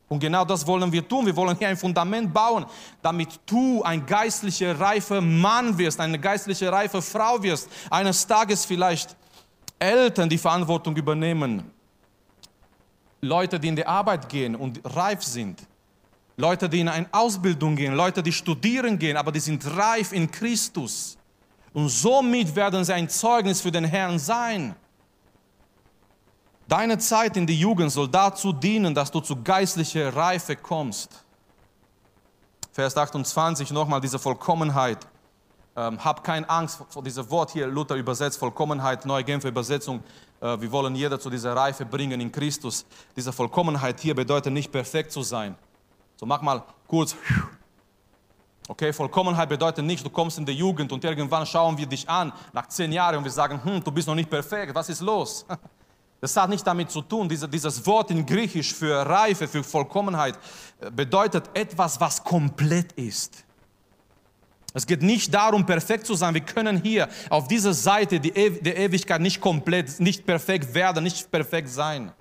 [0.08, 1.24] Und genau das wollen wir tun.
[1.24, 2.66] Wir wollen hier ein Fundament bauen,
[3.00, 7.68] damit du ein geistlicher, reifer Mann wirst, eine geistliche, reife Frau wirst.
[7.90, 9.16] Eines Tages vielleicht
[9.84, 11.70] Eltern die Verantwortung übernehmen,
[13.20, 15.66] Leute, die in die Arbeit gehen und reif sind,
[16.36, 20.30] Leute, die in eine Ausbildung gehen, Leute, die studieren gehen, aber die sind reif in
[20.30, 21.16] Christus.
[21.72, 24.74] Und somit werden sie ein Zeugnis für den Herrn sein.
[26.66, 31.24] Deine Zeit in der Jugend soll dazu dienen, dass du zu geistlicher Reife kommst.
[32.72, 35.06] Vers 28 nochmal diese Vollkommenheit.
[35.76, 40.04] Ähm, hab keine Angst vor diesem Wort hier, Luther übersetzt, Vollkommenheit, neue Genfer Übersetzung.
[40.40, 42.86] Äh, wir wollen jeder zu dieser Reife bringen in Christus.
[43.16, 45.56] Diese Vollkommenheit hier bedeutet nicht perfekt zu sein.
[46.16, 47.16] So mach mal kurz.
[48.68, 52.32] Okay, Vollkommenheit bedeutet nicht, du kommst in die Jugend und irgendwann schauen wir dich an
[52.52, 55.44] nach zehn Jahren und wir sagen, hm, du bist noch nicht perfekt, was ist los?
[56.20, 60.38] Das hat nicht damit zu tun, diese, dieses Wort in Griechisch für Reife, für Vollkommenheit
[60.80, 63.44] äh, bedeutet etwas, was komplett ist.
[64.76, 66.34] Es geht nicht darum, perfekt zu sein.
[66.34, 71.30] Wir können hier auf dieser Seite die der Ewigkeit nicht komplett, nicht perfekt werden, nicht
[71.30, 72.12] perfekt sein.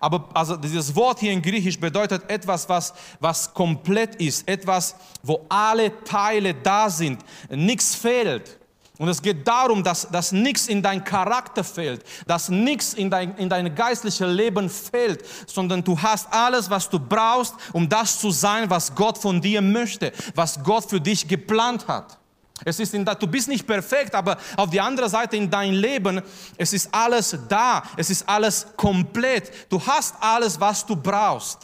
[0.00, 5.44] Aber also dieses Wort hier in Griechisch bedeutet etwas, was, was komplett ist, etwas, wo
[5.50, 8.59] alle Teile da sind, nichts fehlt.
[9.00, 13.34] Und es geht darum, dass, dass nichts in dein Charakter fehlt, dass nichts in dein,
[13.38, 18.30] in dein geistliches Leben fehlt, sondern du hast alles, was du brauchst, um das zu
[18.30, 22.18] sein, was Gott von dir möchte, was Gott für dich geplant hat.
[22.62, 26.20] Es ist in, du bist nicht perfekt, aber auf die andere Seite in dein Leben,
[26.58, 29.50] es ist alles da, es ist alles komplett.
[29.70, 31.60] Du hast alles, was du brauchst,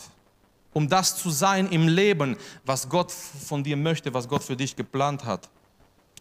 [0.72, 4.75] um das zu sein im Leben, was Gott von dir möchte, was Gott für dich
[4.75, 5.51] geplant hat.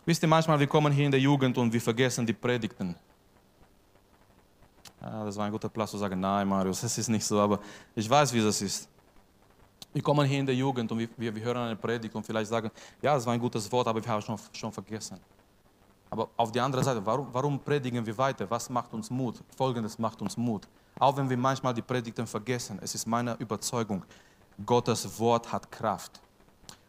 [0.06, 2.96] Wisst ihr, manchmal, wir kommen hier in der Jugend und wir vergessen die Predigten.
[5.02, 7.60] Ja, das war ein guter Platz zu sagen, nein, Marius, das ist nicht so, aber
[7.96, 8.88] ich weiß, wie das ist.
[9.92, 12.50] Wir kommen hier in der Jugend und wir, wir, wir hören eine Predigt und vielleicht
[12.50, 12.70] sagen,
[13.02, 15.20] ja, das war ein gutes Wort, aber wir haben es schon, schon vergessen.
[16.10, 18.50] Aber auf der anderen Seite, warum, warum predigen wir weiter?
[18.50, 19.42] Was macht uns Mut?
[19.58, 20.68] Folgendes macht uns Mut.
[21.00, 24.04] Auch wenn wir manchmal die Predigten vergessen, es ist meine Überzeugung,
[24.66, 26.22] Gottes Wort hat Kraft.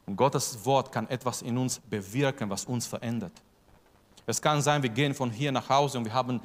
[0.07, 3.33] Und Gottes Wort kann etwas in uns bewirken, was uns verändert.
[4.25, 6.41] Es kann sein, wir gehen von hier nach Hause und wir haben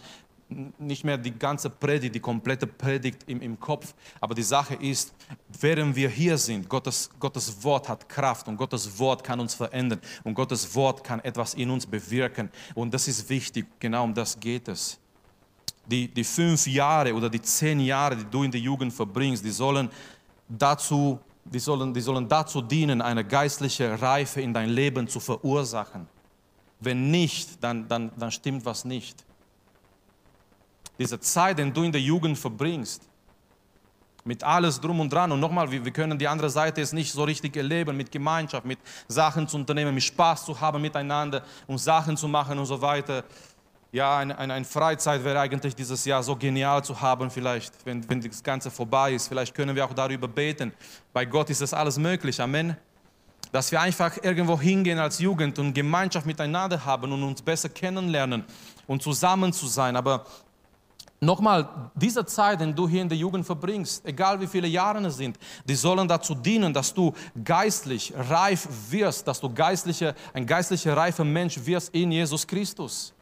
[0.79, 3.93] nicht mehr die ganze Predigt, die komplette Predigt im, im Kopf.
[4.19, 5.13] Aber die Sache ist,
[5.59, 9.99] während wir hier sind, Gottes, Gottes Wort hat Kraft und Gottes Wort kann uns verändern
[10.23, 12.49] und Gottes Wort kann etwas in uns bewirken.
[12.75, 14.99] Und das ist wichtig, genau um das geht es.
[15.85, 19.51] Die, die fünf Jahre oder die zehn Jahre, die du in der Jugend verbringst, die
[19.51, 19.89] sollen
[20.47, 26.07] dazu die sollen, die sollen dazu dienen, eine geistliche Reife in dein Leben zu verursachen.
[26.79, 29.23] Wenn nicht, dann, dann, dann stimmt was nicht.
[30.97, 33.03] Diese Zeit, die du in der Jugend verbringst,
[34.23, 35.31] mit alles drum und dran.
[35.31, 38.65] Und nochmal, wir, wir können die andere Seite jetzt nicht so richtig erleben, mit Gemeinschaft,
[38.65, 42.79] mit Sachen zu unternehmen, mit Spaß zu haben miteinander und Sachen zu machen und so
[42.81, 43.23] weiter
[43.91, 48.07] ja, eine, eine, eine, Freizeit wäre eigentlich dieses Jahr so genial zu haben, vielleicht, wenn,
[48.09, 49.27] wenn das Ganze vorbei ist.
[49.27, 50.71] Vielleicht können wir auch darüber beten.
[51.11, 52.39] Bei Gott ist das alles möglich.
[52.39, 52.77] Amen.
[53.51, 58.45] Dass wir einfach irgendwo hingehen als Jugend und Gemeinschaft miteinander haben und uns besser kennenlernen
[58.87, 59.97] und zusammen zu sein.
[59.97, 60.25] Aber
[61.19, 65.17] nochmal, diese Zeit, die du hier in der Jugend verbringst, egal wie viele Jahre es
[65.17, 70.95] sind, die sollen dazu dienen, dass du geistlich reif wirst, dass du geistliche, ein geistlicher
[70.95, 73.13] reifer Mensch wirst in Jesus Christus.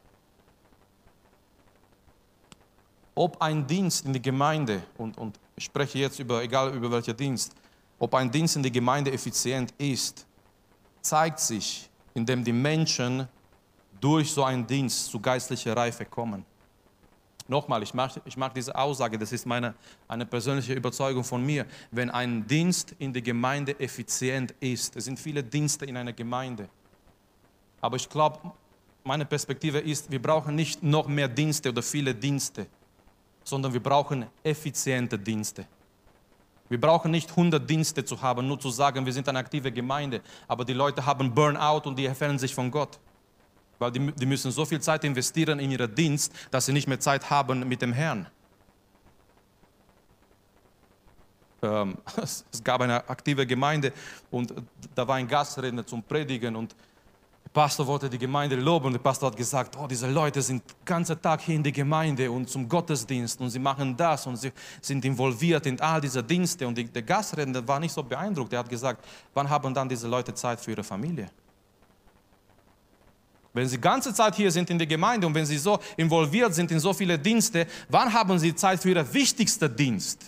[3.20, 7.14] Ob ein Dienst in die Gemeinde, und, und ich spreche jetzt über, egal über welcher
[7.14, 7.54] Dienst,
[8.00, 10.26] ob ein Dienst in die Gemeinde effizient ist,
[11.02, 13.28] zeigt sich, indem die Menschen
[14.00, 16.46] durch so einen Dienst zu geistlicher Reife kommen.
[17.46, 19.74] Nochmal, ich mag, ich mag diese Aussage, das ist meine,
[20.08, 21.66] eine persönliche Überzeugung von mir.
[21.92, 26.70] Wenn ein Dienst in der Gemeinde effizient ist, es sind viele Dienste in einer Gemeinde,
[27.82, 28.40] aber ich glaube,
[29.04, 32.66] meine Perspektive ist, wir brauchen nicht noch mehr Dienste oder viele Dienste
[33.44, 35.66] sondern wir brauchen effiziente Dienste.
[36.70, 40.22] Wir brauchen nicht 100 Dienste zu haben, nur zu sagen, wir sind eine aktive Gemeinde,
[40.48, 43.00] aber die Leute haben Burnout und die entfernen sich von Gott.
[43.80, 47.00] Weil die, die müssen so viel Zeit investieren in ihren Dienst, dass sie nicht mehr
[47.00, 48.28] Zeit haben mit dem Herrn.
[51.62, 53.92] Ähm, es gab eine aktive Gemeinde
[54.30, 54.54] und
[54.94, 56.76] da war ein Gastredner zum Predigen und
[57.54, 60.64] der Pastor wollte die Gemeinde loben und der Pastor hat gesagt, oh, diese Leute sind
[60.64, 64.38] den ganzen Tag hier in der Gemeinde und zum Gottesdienst und sie machen das und
[64.38, 66.68] sie sind involviert in all diese Dienste.
[66.68, 68.54] Und die, der Gastredner war nicht so beeindruckt.
[68.54, 71.30] Er hat gesagt, wann haben dann diese Leute Zeit für ihre Familie?
[73.52, 76.54] Wenn sie die ganze Zeit hier sind in der Gemeinde und wenn sie so involviert
[76.54, 80.24] sind in so viele Dienste, wann haben sie Zeit für ihren wichtigsten Dienst?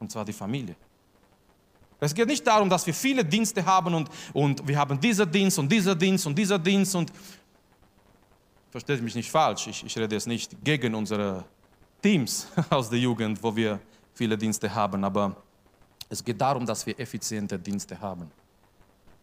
[0.00, 0.74] Und zwar die Familie.
[2.04, 5.58] Es geht nicht darum, dass wir viele Dienste haben und, und wir haben dieser Dienst
[5.58, 7.10] und dieser Dienst und dieser Dienst und
[8.70, 11.44] versteht mich nicht falsch, ich, ich rede jetzt nicht gegen unsere
[12.02, 13.80] Teams aus der Jugend, wo wir
[14.12, 15.34] viele Dienste haben, aber
[16.08, 18.30] es geht darum, dass wir effiziente Dienste haben.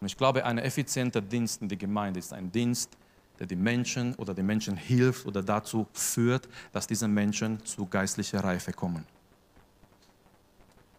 [0.00, 2.90] Und ich glaube, ein effizienter Dienst in der Gemeinde ist ein Dienst,
[3.38, 8.42] der die Menschen oder den Menschen hilft oder dazu führt, dass diese Menschen zu geistlicher
[8.42, 9.06] Reife kommen.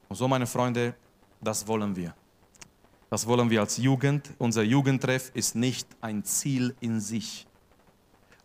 [0.07, 0.95] Und so, meine Freunde,
[1.43, 2.13] das wollen wir.
[3.09, 4.31] Das wollen wir als Jugend.
[4.39, 7.45] Unser Jugendtreff ist nicht ein Ziel in sich.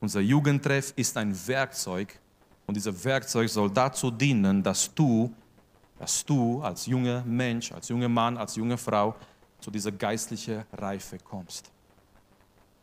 [0.00, 2.20] Unser Jugendtreff ist ein Werkzeug
[2.66, 5.34] und dieses Werkzeug soll dazu dienen, dass du,
[5.98, 9.16] dass du als junger Mensch, als junger Mann, als junge Frau
[9.58, 11.72] zu dieser geistlichen Reife kommst.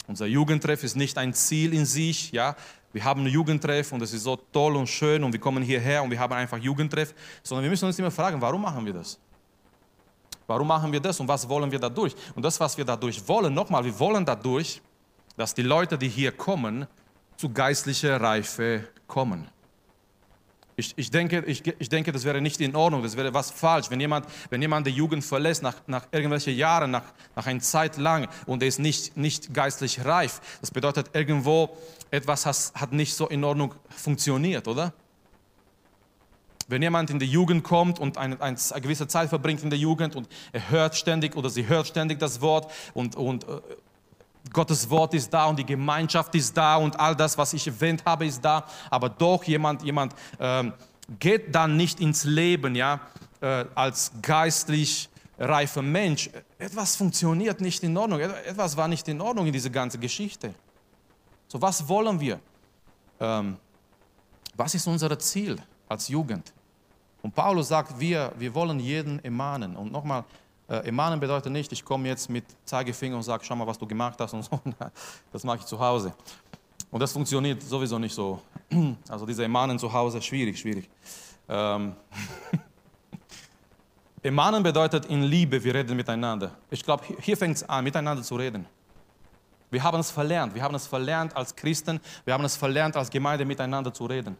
[0.08, 2.56] Unser Jugendtreff ist nicht ein Ziel in sich, ja.
[2.94, 6.02] Wir haben ein Jugendtreff und es ist so toll und schön und wir kommen hierher
[6.02, 9.20] und wir haben einfach Jugendtreff, sondern wir müssen uns immer fragen, warum machen wir das?
[10.48, 12.16] Warum machen wir das und was wollen wir dadurch?
[12.36, 14.82] Und das, was wir dadurch wollen, nochmal, wir wollen dadurch,
[15.38, 16.88] dass die Leute, die hier kommen,
[17.38, 19.48] zu geistlicher Reife kommen.
[20.78, 23.90] Ich, ich, denke, ich, ich denke, das wäre nicht in Ordnung, das wäre was falsch,
[23.90, 27.96] wenn jemand, wenn jemand die Jugend verlässt nach, nach irgendwelchen Jahren, nach, nach einer Zeit
[27.96, 30.42] lang und er ist nicht, nicht geistlich reif.
[30.60, 31.78] Das bedeutet, irgendwo
[32.12, 34.94] etwas has, hat nicht so in Ordnung funktioniert, oder?
[36.68, 40.16] Wenn jemand in die Jugend kommt und eine, eine, gewisse Zeit verbringt in der Jugend
[40.16, 43.62] und er hört ständig oder sie hört ständig das Wort und, und äh,
[44.52, 48.04] Gottes Wort ist da und die Gemeinschaft ist da und all das, was ich erwähnt
[48.06, 50.74] habe, ist da, aber doch jemand, jemand ähm,
[51.20, 53.00] geht dann nicht ins Leben, ja,
[53.42, 56.30] äh, als geistlich reifer Mensch.
[56.58, 60.54] Etwas funktioniert nicht in Ordnung, etwas war nicht in Ordnung in dieser ganzen Geschichte.
[61.48, 62.40] So, was wollen wir?
[63.20, 63.58] Ähm,
[64.56, 66.55] was ist unser Ziel als Jugend?
[67.26, 69.76] Und Paulus sagt, wir, wir wollen jeden ermahnen.
[69.76, 70.24] Und nochmal,
[70.70, 73.88] äh, ermahnen bedeutet nicht, ich komme jetzt mit Zeigefinger und sage, schau mal, was du
[73.88, 74.60] gemacht hast und so.
[75.32, 76.14] Das mache ich zu Hause.
[76.92, 78.40] Und das funktioniert sowieso nicht so.
[79.10, 80.88] Also diese Ermahnen zu Hause, schwierig, schwierig.
[81.50, 81.96] Ähm
[84.22, 86.52] Ermahnen bedeutet in Liebe, wir reden miteinander.
[86.70, 88.68] Ich glaube, hier fängt es an, miteinander zu reden.
[89.72, 90.54] Wir haben es verlernt.
[90.54, 94.38] Wir haben es verlernt als Christen, wir haben es verlernt als Gemeinde miteinander zu reden.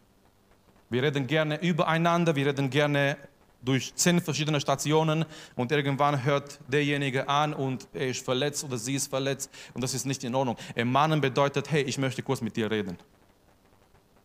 [0.88, 3.16] Wir reden gerne übereinander, wir reden gerne
[3.62, 5.24] durch zehn verschiedene Stationen
[5.56, 9.94] und irgendwann hört derjenige an und er ist verletzt oder sie ist verletzt und das
[9.94, 10.56] ist nicht in Ordnung.
[10.74, 12.96] Ermahnen bedeutet, hey, ich möchte kurz mit dir reden.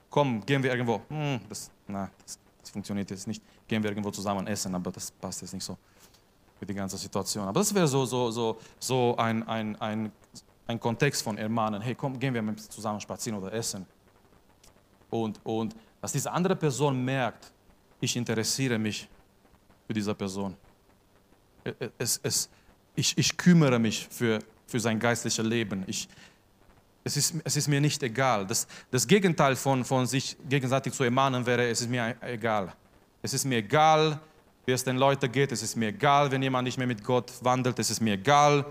[0.10, 1.02] Komm, gehen wir irgendwo.
[1.10, 3.42] Hm, das, na, das, das funktioniert jetzt nicht.
[3.68, 5.78] Gehen wir irgendwo zusammen essen, aber das passt jetzt nicht so
[6.60, 7.48] für die ganze Situation.
[7.48, 10.12] Aber das wäre so, so, so, so ein, ein, ein,
[10.68, 11.82] ein Kontext von Ermahnen.
[11.82, 13.88] Hey, komm, gehen wir zusammen spazieren oder essen.
[15.10, 17.52] Und, und dass diese andere Person merkt,
[18.00, 19.08] ich interessiere mich
[19.86, 20.58] für diese Person.
[21.98, 22.50] Es, es,
[22.96, 25.84] ich, ich kümmere mich für, für sein geistliches Leben.
[25.86, 26.10] Ich,
[27.04, 28.48] es, ist, es ist mir nicht egal.
[28.48, 32.74] Das, das Gegenteil von, von sich gegenseitig zu ermahnen wäre, es ist mir egal.
[33.22, 34.20] Es ist mir egal,
[34.66, 35.52] wie es den Leuten geht.
[35.52, 37.78] Es ist mir egal, wenn jemand nicht mehr mit Gott wandelt.
[37.78, 38.66] Es ist mir egal.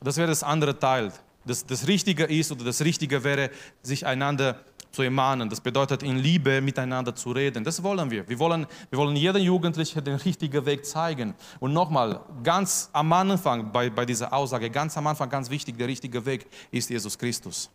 [0.00, 1.12] Das wäre das andere Teil.
[1.44, 3.50] Das, das Richtige ist oder das Richtige wäre,
[3.82, 5.48] sich einander zu ermahnen.
[5.48, 7.64] Das bedeutet, in Liebe miteinander zu reden.
[7.64, 8.28] Das wollen wir.
[8.28, 11.34] Wir wollen, wir wollen jedem Jugendlichen den richtigen Weg zeigen.
[11.60, 15.88] Und nochmal, ganz am Anfang bei, bei dieser Aussage, ganz am Anfang, ganz wichtig, der
[15.88, 17.70] richtige Weg ist Jesus Christus.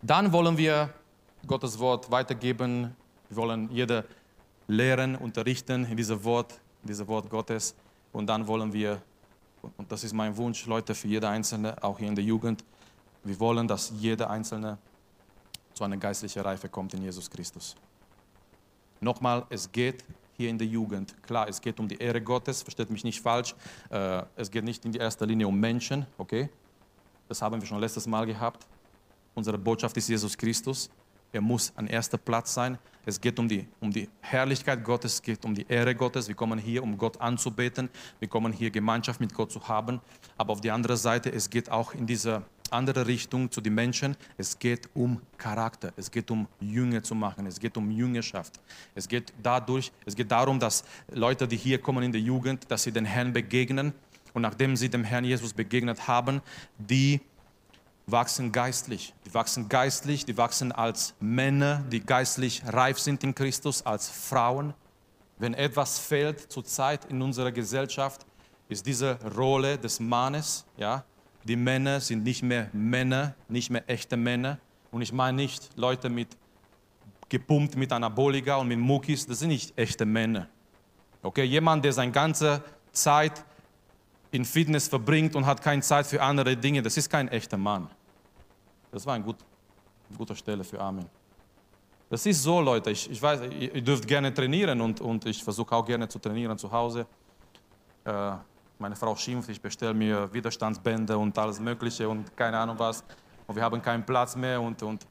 [0.00, 0.90] Dann wollen wir
[1.46, 2.94] Gottes Wort weitergeben.
[3.28, 4.04] Wir wollen jeder
[4.68, 7.74] lehren, unterrichten in diesem Wort, in diesem Wort Gottes.
[8.12, 9.00] Und dann wollen wir,
[9.76, 12.64] und das ist mein Wunsch, Leute, für jede Einzelne, auch hier in der Jugend,
[13.24, 14.78] wir wollen, dass jeder Einzelne
[15.82, 17.74] zu einer geistlichen Reife kommt in Jesus Christus.
[19.00, 20.04] Nochmal, es geht
[20.36, 23.52] hier in der Jugend, klar, es geht um die Ehre Gottes, versteht mich nicht falsch,
[23.90, 26.48] äh, es geht nicht in erster Linie um Menschen, okay?
[27.26, 28.64] Das haben wir schon letztes Mal gehabt.
[29.34, 30.88] Unsere Botschaft ist Jesus Christus.
[31.32, 32.78] Er muss an erster Platz sein.
[33.04, 36.28] Es geht um die, um die Herrlichkeit Gottes, es geht um die Ehre Gottes.
[36.28, 37.88] Wir kommen hier, um Gott anzubeten.
[38.20, 40.00] Wir kommen hier, Gemeinschaft mit Gott zu haben.
[40.36, 44.16] Aber auf die andere Seite, es geht auch in dieser andere Richtung zu den Menschen.
[44.36, 45.92] Es geht um Charakter.
[45.96, 47.46] Es geht um Jünger zu machen.
[47.46, 48.60] Es geht um Jüngerschaft.
[48.94, 52.82] Es geht dadurch, es geht darum, dass Leute, die hier kommen in der Jugend, dass
[52.82, 53.92] sie den Herrn begegnen.
[54.34, 56.40] Und nachdem sie dem Herrn Jesus begegnet haben,
[56.78, 57.20] die
[58.06, 59.14] wachsen geistlich.
[59.26, 64.74] Die wachsen geistlich, die wachsen als Männer, die geistlich reif sind in Christus, als Frauen.
[65.38, 68.26] Wenn etwas fehlt zurzeit in unserer Gesellschaft,
[68.68, 71.04] ist diese Rolle des Mannes, ja,
[71.44, 74.58] die Männer sind nicht mehr Männer, nicht mehr echte Männer.
[74.90, 76.28] Und ich meine nicht Leute mit
[77.32, 80.48] gepumpt mit Anabolika und mit Muckis, das sind nicht echte Männer.
[81.22, 83.42] Okay, jemand, der seine ganze Zeit
[84.32, 87.88] in Fitness verbringt und hat keine Zeit für andere Dinge, das ist kein echter Mann.
[88.90, 89.36] Das war ein gut,
[90.10, 91.06] eine gute Stelle für Amen.
[92.10, 92.90] Das ist so, Leute.
[92.90, 96.18] Ich, ich weiß, ihr, ihr dürft gerne trainieren und, und ich versuche auch gerne zu
[96.18, 97.06] trainieren zu Hause.
[98.04, 98.32] Äh,
[98.82, 103.04] meine Frau schimpft, ich bestelle mir Widerstandsbänder und alles Mögliche und keine Ahnung was.
[103.46, 105.06] Und wir haben keinen Platz mehr und, und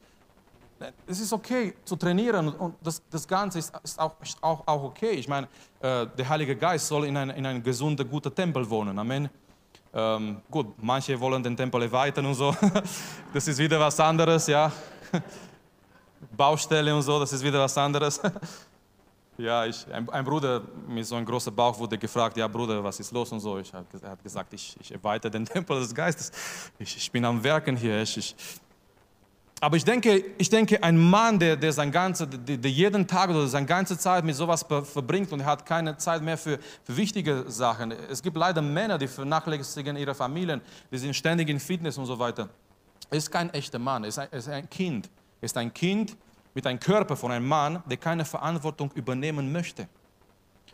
[1.06, 4.82] es ist okay zu trainieren und das, das Ganze ist, ist, auch, ist auch, auch
[4.84, 5.12] okay.
[5.12, 5.48] Ich meine,
[5.80, 8.98] äh, der Heilige Geist soll in, ein, in einem gesunden, guten Tempel wohnen.
[8.98, 9.30] Amen.
[9.94, 12.54] Ähm, gut, manche wollen den Tempel erweitern und so.
[13.32, 14.70] Das ist wieder was anderes, ja.
[16.36, 18.20] Baustelle und so, das ist wieder was anderes.
[19.42, 23.00] Ja, ich, ein, ein, Bruder mit so einem großen Bauch wurde gefragt, ja Bruder, was
[23.00, 23.58] ist los und so.
[23.58, 26.30] Ich er hat gesagt, ich, ich erweitere den Tempel des Geistes.
[26.78, 28.00] Ich, ich bin am Werken hier.
[28.02, 28.36] Ich, ich,
[29.60, 33.30] aber ich denke, ich denke, ein Mann, der, der, sein ganze, der, der jeden Tag
[33.30, 37.44] oder seine ganze Zeit mit sowas verbringt und hat keine Zeit mehr für, für wichtige
[37.48, 37.90] Sachen.
[37.90, 40.60] Es gibt leider Männer, die vernachlässigen ihre Familien,
[40.92, 42.48] die sind ständig in Fitness und so weiter.
[43.10, 45.10] Er ist kein echter Mann, ist ein, ist ein Kind.
[45.40, 46.16] Ist ein Kind
[46.54, 49.88] mit einem Körper von einem Mann, der keine Verantwortung übernehmen möchte.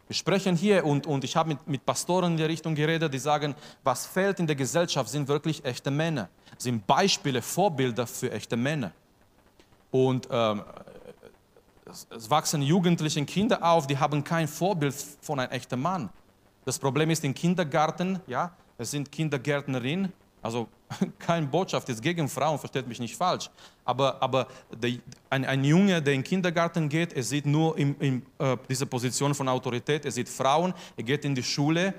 [0.08, 3.18] Wir sprechen hier und, und ich habe mit, mit Pastoren in der Richtung geredet, die
[3.18, 3.54] sagen,
[3.84, 8.92] was fehlt in der Gesellschaft sind wirklich echte Männer, sind Beispiele, Vorbilder für echte Männer.
[9.90, 10.62] Und ähm,
[11.84, 16.08] es, es wachsen Jugendliche Kinder auf, die haben kein Vorbild von einem echten Mann.
[16.64, 20.68] Das Problem ist im Kindergarten, ja, es sind Kindergärtnerinnen, also
[21.18, 23.50] keine Botschaft ist gegen Frauen, versteht mich nicht falsch.
[23.84, 24.92] Aber, aber der,
[25.30, 28.86] ein, ein Junge, der in den Kindergarten geht, er sieht nur in, in äh, dieser
[28.86, 31.94] Position von Autorität, er sieht Frauen, er geht in die Schule,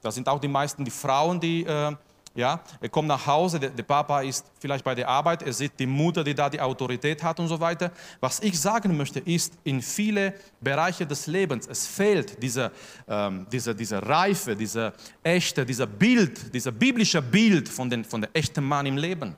[0.00, 1.92] da sind auch die meisten die Frauen, die äh,
[2.34, 5.78] ja, er kommt nach Hause, der, der, Papa ist vielleicht bei der Arbeit, er sieht
[5.78, 7.92] die Mutter, die da die Autorität hat und so weiter.
[8.20, 12.72] Was ich sagen möchte, ist, in viele Bereiche des Lebens, es fehlt diese,
[13.06, 18.30] ähm, diese, diese Reife, dieser echte, dieser Bild, dieser biblische Bild von, den, von der
[18.32, 19.36] echten Mann im Leben.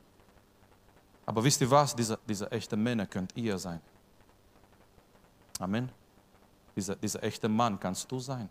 [1.27, 1.97] Aber wisst ihr was?
[1.97, 3.81] Dieser, dieser echte Männer könnt ihr sein.
[5.59, 5.91] Amen.
[6.77, 8.49] Dieser, dieser echte Mann kannst du sein.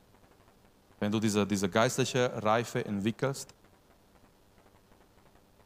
[1.00, 3.54] Wenn du diese, diese geistliche Reife entwickelst,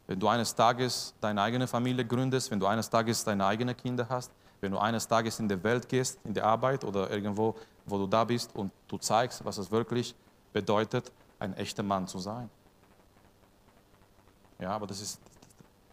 [0.07, 4.07] wenn du eines Tages deine eigene Familie gründest, wenn du eines Tages deine eigenen Kinder
[4.09, 4.31] hast,
[4.61, 7.55] wenn du eines Tages in die Welt gehst, in die Arbeit oder irgendwo,
[7.85, 10.15] wo du da bist und du zeigst, was es wirklich
[10.53, 12.49] bedeutet, ein echter Mann zu sein.
[14.59, 15.19] Ja, aber das, ist,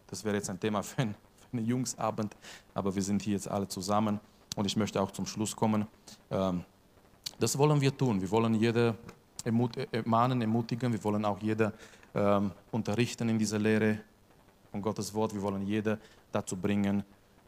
[0.07, 2.35] das wäre jetzt ein Thema für, ein, für einen Jungsabend,
[2.73, 4.21] aber wir sind hier jetzt alle zusammen
[4.57, 5.87] und ich möchte auch zum Schluss kommen.
[6.31, 6.65] Ähm,
[7.39, 8.21] das wollen wir tun.
[8.21, 8.95] Wir wollen jede
[9.93, 11.73] ermahnen, ermutigen, wir wollen auch jeder
[12.15, 13.99] ähm, unterrichten in dieser Lehre
[14.71, 15.35] von Gottes Wort.
[15.35, 15.99] Wir wollen jeder
[16.33, 17.05] dazu bringen.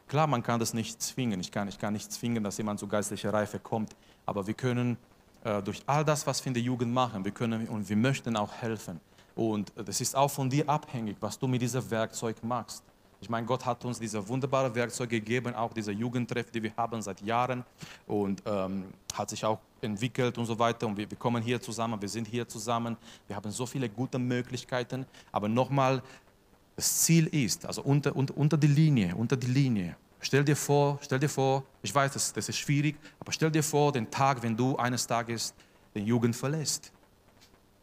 [0.07, 1.39] Klar, man kann das nicht zwingen.
[1.39, 3.95] Ich kann, ich kann nicht zwingen, dass jemand zu geistlicher Reife kommt.
[4.25, 4.97] Aber wir können
[5.43, 8.35] äh, durch all das, was wir in der Jugend machen, wir können und wir möchten
[8.35, 8.99] auch helfen.
[9.35, 12.83] Und das ist auch von dir abhängig, was du mit diesem Werkzeug machst.
[13.19, 17.01] Ich meine, Gott hat uns diese wunderbare Werkzeug gegeben, auch diese Jugendtreff, die wir haben
[17.01, 17.63] seit Jahren
[18.05, 20.85] und ähm, hat sich auch entwickelt und so weiter.
[20.85, 22.95] Und wir, wir, kommen hier zusammen, wir sind hier zusammen,
[23.27, 25.05] wir haben so viele gute Möglichkeiten.
[25.31, 26.03] Aber nochmal,
[26.75, 29.95] das Ziel ist, also unter, unter, unter die Linie, unter die Linie.
[30.19, 33.63] Stell dir vor, stell dir vor, ich weiß, das, das ist schwierig, aber stell dir
[33.63, 35.53] vor, den Tag, wenn du eines Tages
[35.95, 36.91] den Jugend verlässt.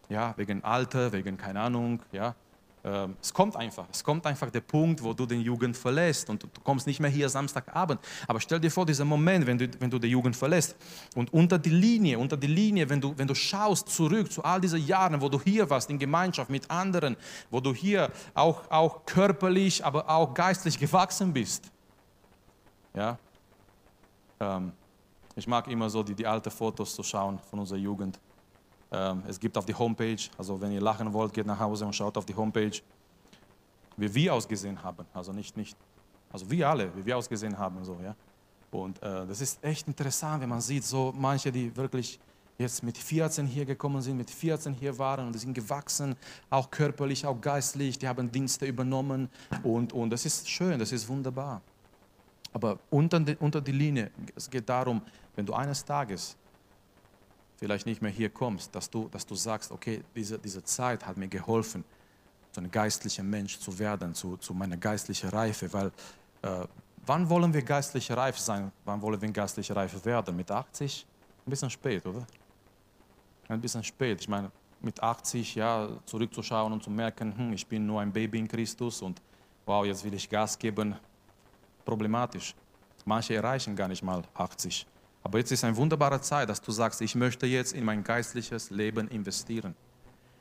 [0.09, 2.35] Ja, wegen Alter, wegen keine Ahnung, ja,
[2.85, 6.49] es kommt einfach, es kommt einfach der Punkt, wo du den Jugend verlässt und du
[6.63, 7.99] kommst nicht mehr hier Samstagabend.
[8.29, 10.77] Aber stell dir vor, dieser Moment, wenn du, wenn du die Jugend verlässt
[11.15, 14.61] und unter die Linie, unter die Linie, wenn du, wenn du schaust zurück zu all
[14.61, 17.17] diesen Jahren, wo du hier warst, in Gemeinschaft mit anderen,
[17.51, 21.71] wo du hier auch, auch körperlich, aber auch geistlich gewachsen bist.
[22.93, 23.19] Ja,
[24.41, 24.73] ähm,
[25.35, 28.21] ich mag immer so die, die alten Fotos zu schauen von unserer Jugend.
[28.95, 31.93] Ähm, es gibt auf die Homepage, also wenn ihr lachen wollt, geht nach Hause und
[31.95, 32.79] schaut auf die Homepage,
[33.97, 35.05] wie wir ausgesehen haben.
[35.13, 35.77] Also nicht, nicht,
[36.33, 37.85] also wir alle, wie wir ausgesehen haben.
[37.85, 38.15] So, ja?
[38.71, 42.21] Und äh, das ist echt interessant, wenn man sieht, so manche, die wirklich
[42.57, 46.15] jetzt mit 14 hier gekommen sind, mit 14 hier waren und die sind gewachsen,
[46.51, 49.29] auch körperlich, auch geistlich, die haben Dienste übernommen
[49.65, 51.61] und, und das ist schön, das ist wunderbar.
[52.53, 55.03] Aber unter unter die Linie, es geht darum,
[55.35, 56.37] wenn du eines Tages
[57.57, 61.17] vielleicht nicht mehr hier kommst, dass du, dass du sagst, okay, diese, diese Zeit hat
[61.17, 61.85] mir geholfen,
[62.53, 65.93] so ein geistlicher Mensch zu werden, zu, zu meiner geistlichen Reife, weil
[66.43, 66.67] äh,
[67.07, 68.71] wann wollen wir geistlich reif sein?
[68.85, 70.37] Wann wollen wir geistlich reif werden?
[70.37, 71.07] Mit 80?
[71.47, 72.25] Ein bisschen spät, oder?
[73.49, 74.21] Ein bisschen spät.
[74.21, 74.51] Ich meine,
[74.81, 79.03] mit 80 ja, zurückzuschauen und zu merken, hm, ich bin nur ein Baby in Christus
[79.03, 79.21] und
[79.67, 80.95] wow, jetzt will ich Gas geben,
[81.85, 82.55] problematisch.
[83.05, 84.87] Manche erreichen gar nicht mal 80.
[85.25, 88.71] Aber jetzt ist eine wunderbare Zeit, dass du sagst, ich möchte jetzt in mein geistliches
[88.71, 89.75] Leben investieren.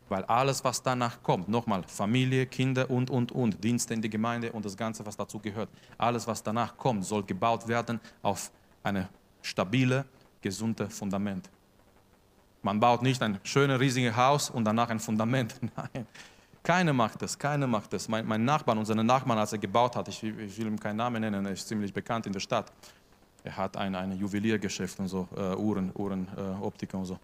[0.10, 4.52] Weil alles, was danach kommt, nochmal Familie, Kinder und, und, und, Dienste in die Gemeinde
[4.52, 8.52] und das Ganze, was dazu gehört, alles, was danach kommt, soll gebaut werden auf
[8.84, 9.08] ein
[9.42, 10.06] stabile,
[10.42, 11.50] gesunde Fundament.
[12.62, 15.56] Man baut nicht ein schönes, riesiges Haus und danach ein Fundament.
[15.76, 16.06] Nein,
[16.62, 18.08] keiner macht das, keiner macht das.
[18.10, 21.22] Mein, mein Nachbar, unser Nachbarn, als er gebaut hat, ich, ich will ihm keinen Namen
[21.22, 22.72] nennen, er ist ziemlich bekannt in der Stadt,
[23.44, 27.18] er hat ein, ein Juweliergeschäft und so, äh, Uhren, Uhren, äh, und so,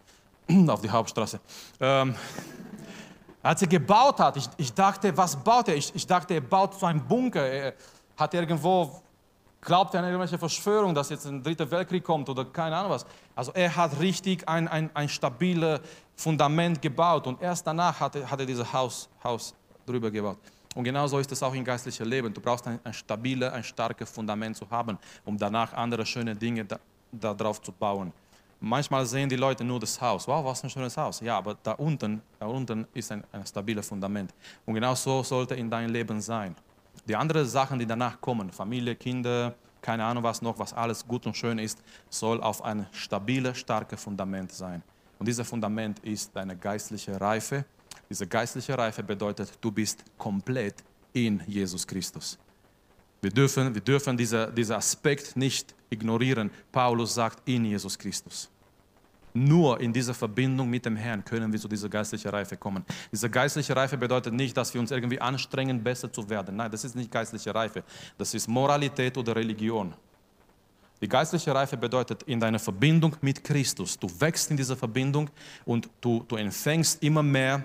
[0.68, 1.40] auf die Hauptstraße.
[1.80, 2.14] Ähm,
[3.42, 5.76] als er gebaut hat, ich, ich dachte, was baut er?
[5.76, 7.46] Ich, ich dachte, er baut so einen Bunker.
[7.46, 7.74] Er
[8.16, 9.02] hat irgendwo
[9.60, 13.04] glaubt er an irgendwelche Verschwörung, dass jetzt ein dritter Weltkrieg kommt oder keine Ahnung was.
[13.34, 15.80] Also er hat richtig ein, ein, ein stabiles
[16.16, 19.54] Fundament gebaut und erst danach hat er, hat er dieses Haus, Haus
[19.86, 20.38] drüber gebaut.
[20.74, 22.32] Und genauso ist es auch im geistlichen Leben.
[22.32, 26.64] Du brauchst ein, ein stabiles, ein starkes Fundament zu haben, um danach andere schöne Dinge
[26.64, 26.78] da,
[27.34, 28.12] darauf zu bauen.
[28.60, 30.28] Manchmal sehen die Leute nur das Haus.
[30.28, 31.20] Wow, was ein schönes Haus.
[31.20, 34.32] Ja, aber da unten, da unten ist ein, ein stabiles Fundament.
[34.66, 36.54] Und genau so sollte in deinem Leben sein.
[37.06, 41.26] Die anderen Sachen, die danach kommen, Familie, Kinder, keine Ahnung was noch, was alles gut
[41.26, 44.82] und schön ist, soll auf ein stabiles, starkes Fundament sein.
[45.18, 47.64] Und dieses Fundament ist deine geistliche Reife.
[48.10, 50.82] Diese geistliche Reife bedeutet, du bist komplett
[51.12, 52.38] in Jesus Christus.
[53.22, 56.50] Wir dürfen, wir dürfen diesen diese Aspekt nicht ignorieren.
[56.72, 58.50] Paulus sagt, in Jesus Christus.
[59.32, 62.84] Nur in dieser Verbindung mit dem Herrn können wir zu dieser geistlichen Reife kommen.
[63.12, 66.56] Diese geistliche Reife bedeutet nicht, dass wir uns irgendwie anstrengen, besser zu werden.
[66.56, 67.84] Nein, das ist nicht geistliche Reife.
[68.18, 69.94] Das ist Moralität oder Religion.
[71.00, 73.98] Die geistliche Reife bedeutet in deiner Verbindung mit Christus.
[73.98, 75.30] Du wächst in dieser Verbindung
[75.64, 77.62] und du, du empfängst immer mehr.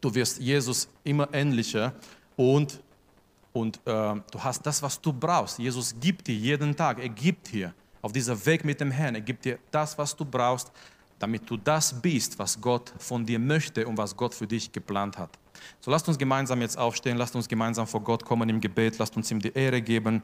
[0.00, 1.92] Du wirst Jesus immer ähnlicher
[2.36, 2.80] und,
[3.52, 5.58] und äh, du hast das, was du brauchst.
[5.58, 7.00] Jesus gibt dir jeden Tag.
[7.00, 9.16] Er gibt dir auf dieser Weg mit dem Herrn.
[9.16, 10.70] Er gibt dir das, was du brauchst,
[11.18, 15.18] damit du das bist, was Gott von dir möchte und was Gott für dich geplant
[15.18, 15.30] hat.
[15.80, 19.16] So lasst uns gemeinsam jetzt aufstehen, lasst uns gemeinsam vor Gott kommen im Gebet, lasst
[19.16, 20.22] uns ihm die Ehre geben.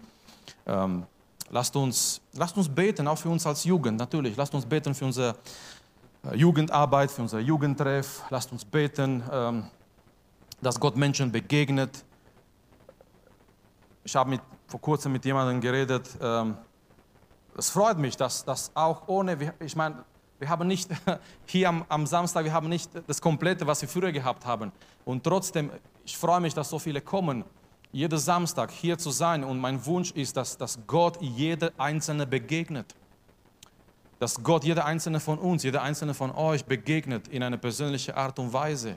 [0.67, 1.05] Ähm,
[1.51, 4.37] lasst, uns, lasst uns beten, auch für uns als Jugend, natürlich.
[4.37, 5.37] Lasst uns beten für unsere
[6.33, 8.23] Jugendarbeit, für unser Jugendtreff.
[8.31, 9.65] Lasst uns beten, ähm,
[10.63, 12.05] dass Gott Menschen begegnet.
[14.05, 16.57] Ich habe vor kurzem mit jemandem geredet, ähm,
[17.57, 20.05] es freut mich, dass das auch ohne, ich meine,
[20.39, 20.91] wir haben nicht
[21.47, 24.73] hier am, am, Samstag, wir haben nicht das Komplette, was wir früher gehabt haben.
[25.05, 25.71] Und trotzdem,
[26.05, 27.45] ich freue mich, dass so viele kommen,
[27.93, 29.45] jeden Samstag hier zu sein.
[29.45, 32.95] Und mein Wunsch ist, dass, dass Gott jeder Einzelne begegnet.
[34.19, 38.39] Dass Gott jeder Einzelne von uns, jeder Einzelne von euch begegnet in einer persönlichen Art
[38.39, 38.97] und Weise.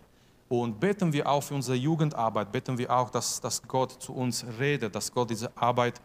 [0.49, 4.45] Und beten wir auch für unsere Jugendarbeit, beten wir auch, dass, dass Gott zu uns
[4.57, 5.99] redet, dass Gott diese Arbeit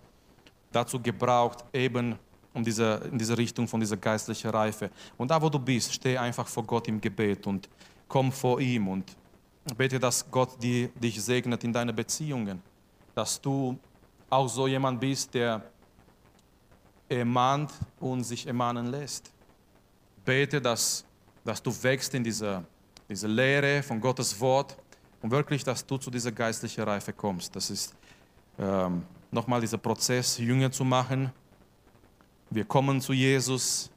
[0.72, 2.18] dazu gebraucht, eben
[2.52, 4.90] um diese, in diese Richtung von dieser geistlichen Reife.
[5.16, 7.68] Und da, wo du bist, steh einfach vor Gott im Gebet und
[8.08, 9.16] komm vor ihm und
[9.76, 12.60] bete, dass Gott die, dich segnet in deine Beziehungen,
[13.14, 13.78] dass du
[14.28, 15.62] auch so jemand bist, der
[17.18, 19.30] ermahnt und sich ermahnen lässt.
[20.24, 21.04] Bete, dass,
[21.44, 22.64] dass du wächst in dieser,
[23.08, 24.76] dieser Lehre von Gottes Wort
[25.20, 27.54] und wirklich, dass du zu dieser geistlichen Reife kommst.
[27.54, 27.94] Das ist
[28.58, 31.32] ähm, nochmal dieser Prozess, Jünger zu machen
[32.54, 33.90] wir kommen zu Jesus,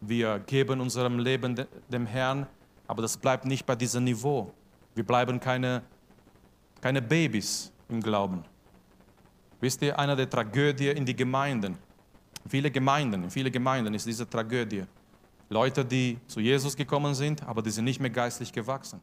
[0.00, 2.48] wir geben unserem Leben dem Herrn,
[2.88, 4.52] aber das bleibt nicht bei diesem Niveau.
[4.96, 5.82] Wir bleiben keine,
[6.80, 8.44] keine Babys im Glauben.
[9.60, 11.78] Wisst ihr, eine der Tragödien in die Gemeinden,
[12.48, 14.84] viele Gemeinden, in viele Gemeinden ist diese Tragödie.
[15.48, 19.00] Leute, die zu Jesus gekommen sind, aber die sind nicht mehr geistlich gewachsen.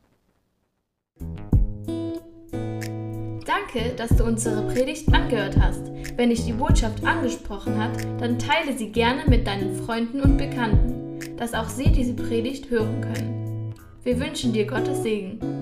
[3.45, 5.91] Danke, dass du unsere Predigt angehört hast.
[6.15, 11.37] Wenn dich die Botschaft angesprochen hat, dann teile sie gerne mit deinen Freunden und Bekannten,
[11.37, 13.73] dass auch sie diese Predigt hören können.
[14.03, 15.58] Wir wünschen dir Gottes Segen.